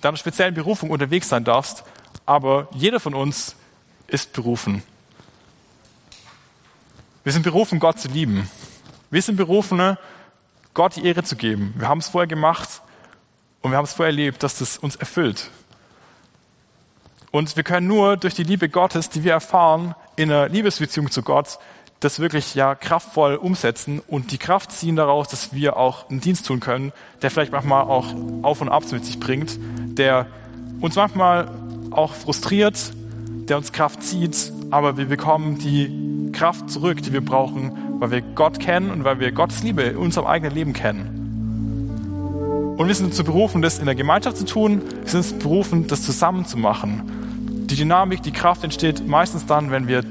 deiner 0.00 0.16
speziellen 0.16 0.54
Berufung 0.54 0.90
unterwegs 0.90 1.28
sein 1.28 1.44
darfst. 1.44 1.84
Aber 2.26 2.68
jeder 2.72 3.00
von 3.00 3.14
uns 3.14 3.56
ist 4.06 4.32
berufen. 4.32 4.82
Wir 7.24 7.32
sind 7.32 7.42
berufen, 7.42 7.78
Gott 7.78 8.00
zu 8.00 8.08
lieben. 8.08 8.50
Wir 9.10 9.22
sind 9.22 9.36
berufen, 9.36 9.96
Gott 10.74 10.96
die 10.96 11.06
Ehre 11.06 11.22
zu 11.22 11.36
geben. 11.36 11.74
Wir 11.76 11.88
haben 11.88 11.98
es 11.98 12.08
vorher 12.08 12.26
gemacht 12.26 12.82
und 13.62 13.70
wir 13.70 13.78
haben 13.78 13.84
es 13.84 13.94
vorher 13.94 14.12
erlebt, 14.12 14.42
dass 14.42 14.58
das 14.58 14.76
uns 14.78 14.96
erfüllt. 14.96 15.50
Und 17.30 17.56
wir 17.56 17.62
können 17.62 17.86
nur 17.86 18.16
durch 18.16 18.34
die 18.34 18.42
Liebe 18.42 18.68
Gottes, 18.68 19.10
die 19.10 19.24
wir 19.24 19.32
erfahren, 19.32 19.94
in 20.16 20.30
einer 20.30 20.48
Liebesbeziehung 20.48 21.10
zu 21.10 21.22
Gott, 21.22 21.58
das 22.00 22.20
wirklich 22.20 22.54
ja 22.54 22.74
kraftvoll 22.74 23.34
umsetzen 23.34 24.00
und 24.06 24.30
die 24.30 24.38
Kraft 24.38 24.72
ziehen 24.72 24.96
daraus, 24.96 25.28
dass 25.28 25.52
wir 25.52 25.76
auch 25.76 26.08
einen 26.10 26.20
Dienst 26.20 26.46
tun 26.46 26.60
können, 26.60 26.92
der 27.22 27.30
vielleicht 27.30 27.52
manchmal 27.52 27.82
auch 27.82 28.14
Auf 28.42 28.60
und 28.60 28.68
Abs 28.68 28.92
mit 28.92 29.04
sich 29.04 29.18
bringt, 29.18 29.58
der 29.98 30.26
uns 30.80 30.94
manchmal 30.94 31.50
auch 31.90 32.14
frustriert, 32.14 32.92
der 33.48 33.56
uns 33.56 33.72
Kraft 33.72 34.02
zieht, 34.02 34.52
aber 34.70 34.96
wir 34.96 35.06
bekommen 35.06 35.58
die 35.58 36.30
Kraft 36.32 36.70
zurück, 36.70 37.02
die 37.02 37.12
wir 37.12 37.24
brauchen, 37.24 37.87
weil 37.98 38.10
wir 38.10 38.22
Gott 38.22 38.60
kennen 38.60 38.90
und 38.90 39.04
weil 39.04 39.20
wir 39.20 39.32
Gottes 39.32 39.62
Liebe 39.62 39.82
in 39.82 39.96
unserem 39.96 40.26
eigenen 40.26 40.54
Leben 40.54 40.72
kennen. 40.72 41.18
Und 42.76 42.86
wir 42.86 42.94
sind 42.94 43.10
dazu 43.10 43.24
berufen, 43.24 43.60
das 43.60 43.78
in 43.78 43.86
der 43.86 43.96
Gemeinschaft 43.96 44.36
zu 44.36 44.44
tun. 44.44 44.82
Wir 45.02 45.22
sind 45.22 45.40
berufen, 45.40 45.88
das 45.88 46.02
zusammen 46.02 46.46
zu 46.46 46.56
machen. 46.56 47.66
Die 47.68 47.74
Dynamik, 47.74 48.22
die 48.22 48.30
Kraft 48.30 48.62
entsteht 48.62 49.06
meistens 49.06 49.46
dann, 49.46 49.70
wenn 49.70 49.88
wir 49.88 50.04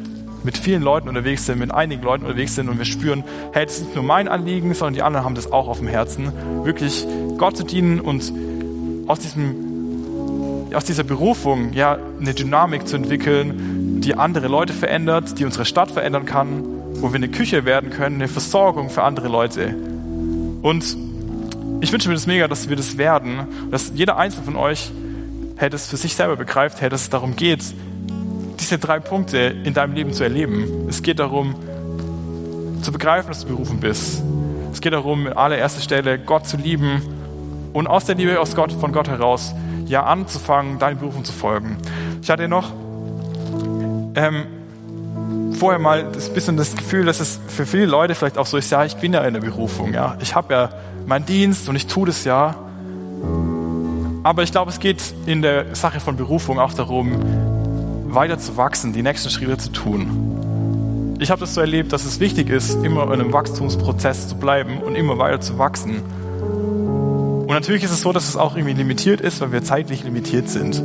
mit 0.44 0.58
vielen 0.58 0.82
Leuten 0.82 1.08
unterwegs 1.10 1.46
sind, 1.46 1.60
mit 1.60 1.74
einigen 1.74 2.04
Leuten 2.04 2.26
unterwegs 2.26 2.56
sind 2.56 2.70
und 2.70 2.78
wir 2.78 2.86
spüren, 2.86 3.24
hey, 3.54 3.66
das 3.66 3.78
ist 3.78 3.86
nicht 3.86 3.96
nur 3.96 4.04
mein 4.04 4.28
Anliegen, 4.28 4.74
sondern 4.74 4.94
die 4.94 5.02
anderen 5.02 5.26
haben 5.26 5.36
das 5.36 5.52
auch 5.52 5.68
auf 5.68 5.80
dem 5.80 5.88
Herzen, 5.88 6.32
wirklich 6.64 7.06
Gott 7.38 7.58
zu 7.58 7.64
dienen 7.64 8.00
und 8.00 8.32
aus 9.08 9.20
diesem 9.20 9.68
aus 10.74 10.84
dieser 10.84 11.04
Berufung 11.04 11.74
ja 11.74 11.98
eine 12.20 12.34
Dynamik 12.34 12.88
zu 12.88 12.98
entwickeln, 12.98 14.02
die 14.02 14.16
andere 14.16 14.48
Leute 14.48 14.74
verändert, 14.74 15.40
die 15.40 15.46
unsere 15.46 15.66
Stadt 15.66 15.90
verändern 15.92 16.26
kann, 16.26 16.64
wo 17.00 17.12
wir 17.12 17.16
eine 17.16 17.30
Küche 17.30 17.66
werden 17.66 17.90
können, 17.90 18.16
eine 18.16 18.28
Versorgung 18.28 18.90
für 18.90 19.04
andere 19.04 19.28
Leute. 19.28 19.76
Und 20.62 20.98
ich 21.82 21.92
wünsche 21.92 22.10
mir 22.10 22.16
das 22.16 22.28
mega, 22.28 22.48
dass 22.48 22.70
wir 22.70 22.76
das 22.76 22.98
werden, 22.98 23.48
dass 23.72 23.92
jeder 23.94 24.18
Einzelne 24.18 24.46
von 24.46 24.56
euch 24.56 24.92
hey, 25.58 25.70
das 25.70 25.88
für 25.88 25.98
sich 25.98 26.16
selber 26.16 26.36
begreift, 26.36 26.82
dass 26.82 27.02
es 27.02 27.10
darum 27.10 27.36
geht, 27.36 27.64
diese 28.60 28.78
drei 28.78 29.00
Punkte 29.00 29.38
in 29.38 29.74
deinem 29.74 29.94
Leben 29.94 30.14
zu 30.14 30.24
erleben. 30.24 30.88
Es 30.88 31.02
geht 31.02 31.20
darum, 31.20 31.56
zu 32.82 32.92
begreifen, 32.92 33.30
dass 33.30 33.42
du 33.42 33.48
berufen 33.48 33.80
bist. 33.80 34.22
Es 34.72 34.82
geht 34.82 34.94
darum, 34.94 35.28
in 35.28 35.34
allererster 35.34 35.82
Stelle 35.82 36.20
Gott 36.20 36.48
zu 36.48 36.58
lieben 36.58 37.02
und 37.74 37.88
aus 37.88 38.06
der 38.06 38.16
Liebe 38.16 38.40
aus 38.40 38.56
Gott, 38.56 38.72
von 38.72 38.92
Gott 38.92 39.08
heraus 39.08 39.54
ja 39.88 40.04
anzufangen, 40.04 40.80
deine 40.80 40.98
Berufung 40.98 41.24
zu 41.24 41.34
folgen. 41.34 41.78
Ich 42.22 42.30
hatte 42.30 42.48
noch 42.48 42.72
ähm, 44.16 44.46
vorher 45.58 45.80
mal 45.80 46.06
ein 46.06 46.34
bisschen 46.34 46.56
das 46.56 46.76
Gefühl, 46.76 47.06
dass 47.06 47.20
es 47.20 47.40
für 47.48 47.66
viele 47.66 47.88
Leute 47.88 48.16
vielleicht 48.16 48.38
auch 48.38 48.46
so 48.46 48.58
ist, 48.58 48.70
ja, 48.70 48.86
ich 48.86 48.96
bin 48.96 49.14
ja 49.14 49.22
in 49.22 49.34
der 49.34 49.42
Berufung, 49.42 49.94
ja, 49.94 50.16
ich 50.22 50.36
habe 50.36 50.54
ja 50.54 50.70
meinen 51.06 51.26
Dienst 51.26 51.68
und 51.68 51.76
ich 51.76 51.88
tue 51.88 52.08
das 52.08 52.24
ja. 52.24 52.56
Aber 54.24 54.44
ich 54.44 54.52
glaube, 54.52 54.72
es 54.72 54.80
geht 54.80 55.02
in 55.26 55.42
der 55.42 55.76
Sache 55.76 56.00
von 56.00 56.16
Berufung 56.16 56.60
auch 56.60 56.74
darum, 56.74 57.12
weiter 58.08 58.38
zu 58.38 58.58
wachsen, 58.58 58.94
die 58.94 59.02
nächsten 59.02 59.30
Schritte 59.30 59.58
zu 59.58 59.70
tun. 59.72 61.16
Ich 61.20 61.32
habe 61.32 61.40
das 61.40 61.54
so 61.56 61.62
erlebt, 61.62 61.94
dass 61.94 62.06
es 62.06 62.20
wichtig 62.20 62.50
ist, 62.50 62.84
immer 62.84 63.06
in 63.06 63.14
einem 63.14 63.34
Wachstumsprozess 63.34 64.28
zu 64.28 64.36
bleiben 64.36 64.80
und 64.80 64.96
immer 64.96 65.18
weiter 65.18 65.42
zu 65.42 65.58
wachsen. 65.58 66.02
Und 67.48 67.50
natürlich 67.50 67.84
ist 67.84 67.92
es 67.92 68.02
so, 68.02 68.12
dass 68.12 68.28
es 68.28 68.36
auch 68.36 68.56
irgendwie 68.56 68.76
limitiert 68.76 69.22
ist, 69.22 69.42
weil 69.42 69.52
wir 69.52 69.64
zeitlich 69.64 70.04
limitiert 70.04 70.50
sind. 70.50 70.84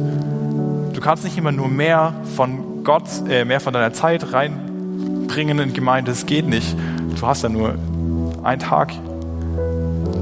Du 0.95 1.01
kannst 1.01 1.25
nicht 1.25 1.37
immer 1.37 1.53
nur 1.53 1.69
mehr 1.69 2.15
von 2.37 2.72
Gott, 2.85 3.05
äh, 3.29 3.45
mehr 3.45 3.61
von 3.61 3.73
deiner 3.73 3.93
Zeit 3.93 4.33
reinbringen 4.33 5.59
in 5.59 5.73
Gemeinde. 5.73 6.11
Das 6.11 6.27
geht 6.27 6.47
nicht. 6.47 6.77
Du 7.19 7.27
hast 7.27 7.43
ja 7.43 7.49
nur 7.49 7.77
einen 8.43 8.61
Tag 8.61 8.93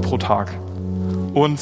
pro 0.03 0.17
Tag. 0.17 0.51
Und 1.33 1.59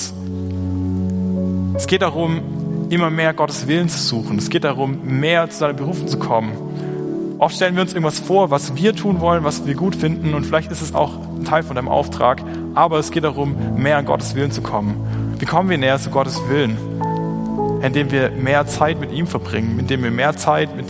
es 1.75 1.87
geht 1.87 2.01
darum, 2.01 2.41
immer 2.89 3.09
mehr 3.09 3.33
Gottes 3.33 3.67
Willen 3.67 3.87
zu 3.87 3.99
suchen. 3.99 4.37
Es 4.37 4.49
geht 4.49 4.63
darum, 4.63 4.99
mehr 5.19 5.49
zu 5.49 5.59
seinen 5.59 5.75
Berufen 5.75 6.07
zu 6.07 6.19
kommen. 6.19 6.51
Oft 7.37 7.55
stellen 7.55 7.75
wir 7.75 7.83
uns 7.83 7.93
irgendwas 7.93 8.19
vor, 8.19 8.51
was 8.51 8.75
wir 8.75 8.93
tun 8.93 9.21
wollen, 9.21 9.45
was 9.45 9.65
wir 9.65 9.73
gut 9.73 9.95
finden 9.95 10.33
und 10.33 10.45
vielleicht 10.45 10.71
ist 10.71 10.81
es 10.81 10.93
auch 10.93 11.13
ein 11.37 11.45
Teil 11.45 11.63
von 11.63 11.75
deinem 11.77 11.87
Auftrag, 11.87 12.41
aber 12.75 12.99
es 12.99 13.11
geht 13.11 13.23
darum, 13.23 13.55
mehr 13.77 13.97
an 13.97 14.05
Gottes 14.05 14.35
Willen 14.35 14.51
zu 14.51 14.61
kommen. 14.61 15.35
Wie 15.39 15.45
kommen 15.45 15.69
wir 15.69 15.77
näher 15.77 15.97
zu 15.99 16.09
Gottes 16.09 16.41
Willen? 16.49 16.77
Indem 17.81 18.11
wir 18.11 18.31
mehr 18.31 18.67
Zeit 18.67 18.99
mit 18.99 19.11
ihm 19.11 19.27
verbringen, 19.27 19.79
indem 19.79 20.03
wir 20.03 20.11
mehr 20.11 20.35
Zeit 20.35 20.75
mit 20.75 20.87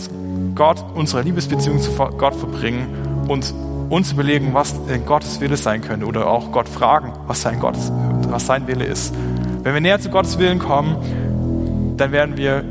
Gott, 0.54 0.84
unserer 0.94 1.22
Liebesbeziehung 1.22 1.80
zu 1.80 1.92
Gott 1.92 2.34
verbringen 2.34 3.24
und 3.28 3.54
uns 3.90 4.12
überlegen, 4.12 4.54
was 4.54 4.74
Gottes 5.06 5.40
Wille 5.40 5.56
sein 5.56 5.82
könnte 5.82 6.06
oder 6.06 6.26
auch 6.26 6.52
Gott 6.52 6.68
fragen, 6.68 7.12
was 7.26 7.42
sein, 7.42 7.60
Gottes, 7.60 7.92
was 8.28 8.46
sein 8.46 8.66
Wille 8.66 8.84
ist. 8.84 9.14
Wenn 9.62 9.74
wir 9.74 9.80
näher 9.80 10.00
zu 10.00 10.10
Gottes 10.10 10.38
Willen 10.38 10.58
kommen, 10.58 11.94
dann 11.96 12.12
werden 12.12 12.36
wir 12.36 12.64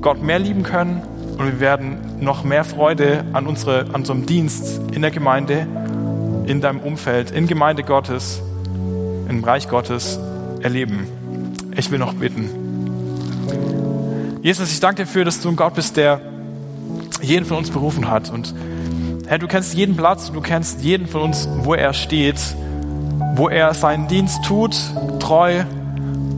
Gott 0.00 0.22
mehr 0.22 0.38
lieben 0.38 0.62
können 0.62 1.02
und 1.38 1.46
wir 1.46 1.60
werden 1.60 1.98
noch 2.20 2.44
mehr 2.44 2.64
Freude 2.64 3.24
an, 3.32 3.46
unsere, 3.46 3.86
an 3.86 3.96
unserem 3.96 4.26
Dienst 4.26 4.80
in 4.92 5.02
der 5.02 5.10
Gemeinde, 5.10 5.66
in 6.46 6.60
deinem 6.60 6.80
Umfeld, 6.80 7.30
in 7.30 7.46
Gemeinde 7.46 7.82
Gottes, 7.82 8.42
im 9.28 9.42
Reich 9.44 9.68
Gottes 9.68 10.18
erleben. 10.60 11.06
Ich 11.76 11.90
will 11.90 11.98
noch 11.98 12.14
bitten. 12.14 12.65
Jesus, 14.42 14.70
ich 14.72 14.80
danke 14.80 15.02
dir 15.02 15.06
dafür, 15.06 15.24
dass 15.24 15.40
du 15.40 15.48
ein 15.48 15.56
Gott 15.56 15.74
bist, 15.74 15.96
der 15.96 16.20
jeden 17.20 17.44
von 17.44 17.58
uns 17.58 17.70
berufen 17.70 18.10
hat. 18.10 18.30
Und 18.30 18.54
Herr, 19.26 19.38
du 19.38 19.48
kennst 19.48 19.74
jeden 19.74 19.96
Platz, 19.96 20.30
du 20.30 20.40
kennst 20.40 20.82
jeden 20.82 21.08
von 21.08 21.22
uns, 21.22 21.48
wo 21.62 21.74
er 21.74 21.92
steht, 21.92 22.36
wo 23.34 23.48
er 23.48 23.74
seinen 23.74 24.06
Dienst 24.08 24.44
tut, 24.44 24.76
treu, 25.18 25.64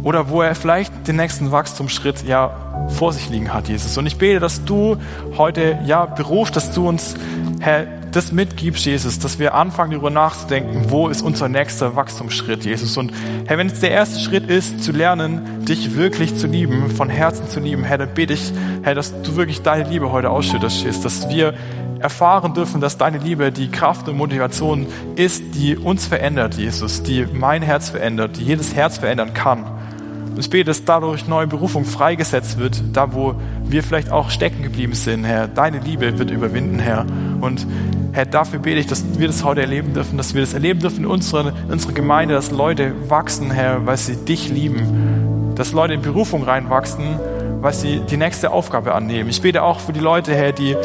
oder 0.04 0.30
wo 0.30 0.40
er 0.40 0.54
vielleicht 0.54 1.06
den 1.06 1.16
nächsten 1.16 1.50
Wachstumsschritt 1.52 2.24
ja 2.26 2.86
vor 2.88 3.12
sich 3.12 3.28
liegen 3.28 3.52
hat, 3.52 3.68
Jesus. 3.68 3.98
Und 3.98 4.06
ich 4.06 4.16
bete, 4.16 4.40
dass 4.40 4.64
du 4.64 4.96
heute 5.36 5.78
ja 5.84 6.06
berufst, 6.06 6.56
dass 6.56 6.72
du 6.72 6.88
uns, 6.88 7.14
Herr, 7.60 7.86
das 8.18 8.32
mitgibst, 8.32 8.84
Jesus, 8.84 9.20
dass 9.20 9.38
wir 9.38 9.54
anfangen, 9.54 9.92
darüber 9.92 10.10
nachzudenken, 10.10 10.86
wo 10.88 11.06
ist 11.06 11.22
unser 11.22 11.48
nächster 11.48 11.94
Wachstumsschritt, 11.94 12.64
Jesus. 12.64 12.96
Und 12.96 13.12
Herr, 13.46 13.58
wenn 13.58 13.68
es 13.68 13.78
der 13.78 13.92
erste 13.92 14.18
Schritt 14.18 14.50
ist, 14.50 14.82
zu 14.82 14.90
lernen, 14.90 15.64
dich 15.64 15.94
wirklich 15.94 16.34
zu 16.34 16.48
lieben, 16.48 16.90
von 16.90 17.10
Herzen 17.10 17.48
zu 17.48 17.60
lieben, 17.60 17.84
Herr, 17.84 17.98
dann 17.98 18.12
bete 18.14 18.34
ich, 18.34 18.52
Herr, 18.82 18.96
dass 18.96 19.22
du 19.22 19.36
wirklich 19.36 19.62
deine 19.62 19.88
Liebe 19.88 20.10
heute 20.10 20.30
ausschüttest, 20.30 20.82
Jesus, 20.82 21.00
dass 21.00 21.28
wir 21.28 21.54
erfahren 22.00 22.54
dürfen, 22.54 22.80
dass 22.80 22.98
deine 22.98 23.18
Liebe 23.18 23.52
die 23.52 23.70
Kraft 23.70 24.08
und 24.08 24.16
Motivation 24.16 24.88
ist, 25.14 25.54
die 25.54 25.76
uns 25.76 26.04
verändert, 26.06 26.54
Jesus, 26.54 27.04
die 27.04 27.24
mein 27.32 27.62
Herz 27.62 27.90
verändert, 27.90 28.36
die 28.36 28.42
jedes 28.42 28.74
Herz 28.74 28.98
verändern 28.98 29.32
kann. 29.32 29.62
Und 29.62 30.40
ich 30.40 30.50
bete, 30.50 30.64
dass 30.64 30.84
dadurch 30.84 31.28
neue 31.28 31.46
Berufung 31.46 31.84
freigesetzt 31.84 32.58
wird, 32.58 32.82
da 32.92 33.12
wo 33.14 33.36
wir 33.64 33.84
vielleicht 33.84 34.10
auch 34.10 34.30
stecken 34.30 34.64
geblieben 34.64 34.94
sind, 34.94 35.22
Herr. 35.22 35.46
Deine 35.46 35.78
Liebe 35.78 36.18
wird 36.18 36.32
überwinden, 36.32 36.80
Herr. 36.80 37.06
Und 37.40 37.64
Herr, 38.12 38.26
dafür 38.26 38.58
bete 38.58 38.80
ich, 38.80 38.86
dass 38.86 39.04
wir 39.18 39.26
das 39.26 39.44
heute 39.44 39.60
erleben 39.60 39.94
dürfen, 39.94 40.16
dass 40.16 40.34
wir 40.34 40.40
das 40.40 40.54
erleben 40.54 40.80
dürfen 40.80 41.04
in 41.04 41.06
unserer, 41.06 41.52
in 41.66 41.72
unserer 41.72 41.92
Gemeinde, 41.92 42.34
dass 42.34 42.50
Leute 42.50 42.92
wachsen, 43.08 43.50
Herr, 43.50 43.86
weil 43.86 43.96
sie 43.96 44.16
dich 44.16 44.48
lieben. 44.48 45.52
Dass 45.54 45.72
Leute 45.72 45.94
in 45.94 46.02
Berufung 46.02 46.42
reinwachsen, 46.42 47.18
weil 47.60 47.72
sie 47.72 48.00
die 48.00 48.16
nächste 48.16 48.50
Aufgabe 48.50 48.94
annehmen. 48.94 49.28
Ich 49.28 49.42
bete 49.42 49.62
auch 49.62 49.80
für 49.80 49.92
die 49.92 50.00
Leute, 50.00 50.34
Herr, 50.34 50.52
die 50.52 50.76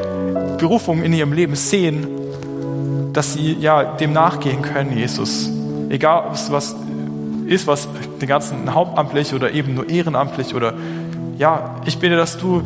Berufung 0.57 1.03
in 1.03 1.13
ihrem 1.13 1.33
Leben 1.33 1.55
sehen, 1.55 2.07
dass 3.13 3.33
sie 3.33 3.53
ja 3.53 3.83
dem 3.83 4.13
nachgehen 4.13 4.61
können, 4.61 4.97
Jesus. 4.97 5.49
Egal, 5.89 6.31
was 6.49 6.75
ist, 7.45 7.67
was 7.67 7.87
den 8.21 8.27
ganzen 8.27 8.73
hauptamtlich 8.73 9.33
oder 9.33 9.51
eben 9.51 9.75
nur 9.75 9.89
ehrenamtlich 9.89 10.55
oder 10.55 10.73
ja, 11.37 11.75
ich 11.85 11.97
bitte, 11.99 12.15
dass 12.15 12.37
du 12.37 12.63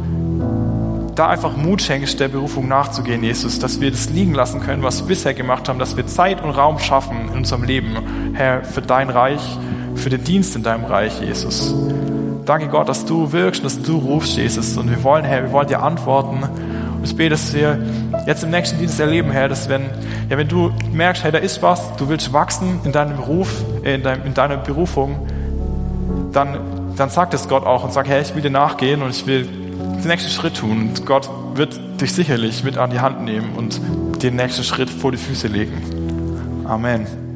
da 1.17 1.29
einfach 1.29 1.57
Mut 1.57 1.81
schenkst, 1.81 2.19
der 2.19 2.27
Berufung 2.27 2.67
nachzugehen, 2.67 3.23
Jesus, 3.23 3.57
dass 3.57 3.81
wir 3.81 3.89
das 3.89 4.09
liegen 4.09 4.33
lassen 4.33 4.59
können, 4.59 4.83
was 4.83 5.01
wir 5.01 5.07
bisher 5.07 5.33
gemacht 5.33 5.67
haben, 5.67 5.79
dass 5.79 5.97
wir 5.97 6.05
Zeit 6.05 6.43
und 6.43 6.51
Raum 6.51 6.77
schaffen 6.77 7.29
in 7.29 7.37
unserem 7.37 7.63
Leben, 7.63 8.33
Herr, 8.33 8.63
für 8.63 8.81
dein 8.81 9.09
Reich, 9.09 9.41
für 9.95 10.09
den 10.09 10.23
Dienst 10.23 10.55
in 10.55 10.61
deinem 10.61 10.85
Reich, 10.85 11.19
Jesus. 11.19 11.73
Danke 12.45 12.67
Gott, 12.67 12.87
dass 12.87 13.03
du 13.03 13.31
wirkst, 13.31 13.65
dass 13.65 13.81
du 13.81 13.97
rufst, 13.97 14.37
Jesus. 14.37 14.77
Und 14.77 14.89
wir 14.89 15.03
wollen, 15.03 15.25
Herr, 15.25 15.43
wir 15.43 15.51
wollen 15.51 15.67
dir 15.67 15.81
antworten. 15.81 16.43
Und 16.43 17.03
ich 17.03 17.15
bete, 17.15 17.31
dass 17.31 17.51
wir 17.53 17.79
jetzt 18.27 18.43
im 18.43 18.51
nächsten 18.51 18.77
Dienst 18.77 18.99
erleben, 18.99 19.31
Herr, 19.31 19.49
dass 19.49 19.67
wenn, 19.69 19.85
ja, 20.29 20.37
wenn 20.37 20.47
du 20.47 20.71
merkst, 20.93 21.23
hey, 21.23 21.31
da 21.31 21.39
ist 21.39 21.63
was, 21.63 21.95
du 21.97 22.09
willst 22.09 22.31
wachsen 22.31 22.79
in 22.83 22.91
deinem 22.91 23.17
Beruf, 23.17 23.49
äh, 23.83 23.95
in, 23.95 24.03
deinem, 24.03 24.25
in 24.25 24.33
deiner 24.35 24.57
Berufung, 24.57 25.27
dann, 26.31 26.59
dann 26.95 27.09
sag 27.09 27.31
das 27.31 27.49
Gott 27.49 27.65
auch 27.65 27.83
und 27.83 27.91
sag, 27.91 28.07
hey, 28.07 28.21
ich 28.21 28.35
will 28.35 28.43
dir 28.43 28.51
nachgehen 28.51 29.01
und 29.01 29.09
ich 29.09 29.25
will 29.25 29.66
den 30.01 30.07
nächsten 30.07 30.29
Schritt 30.29 30.57
tun. 30.57 30.89
Und 30.89 31.05
Gott 31.05 31.29
wird 31.55 31.79
dich 32.01 32.13
sicherlich 32.13 32.63
mit 32.63 32.77
an 32.77 32.89
die 32.89 32.99
Hand 32.99 33.23
nehmen 33.23 33.53
und 33.55 33.79
den 34.23 34.35
nächsten 34.35 34.63
Schritt 34.63 34.89
vor 34.89 35.11
die 35.11 35.17
Füße 35.17 35.47
legen. 35.47 36.63
Amen. 36.65 37.26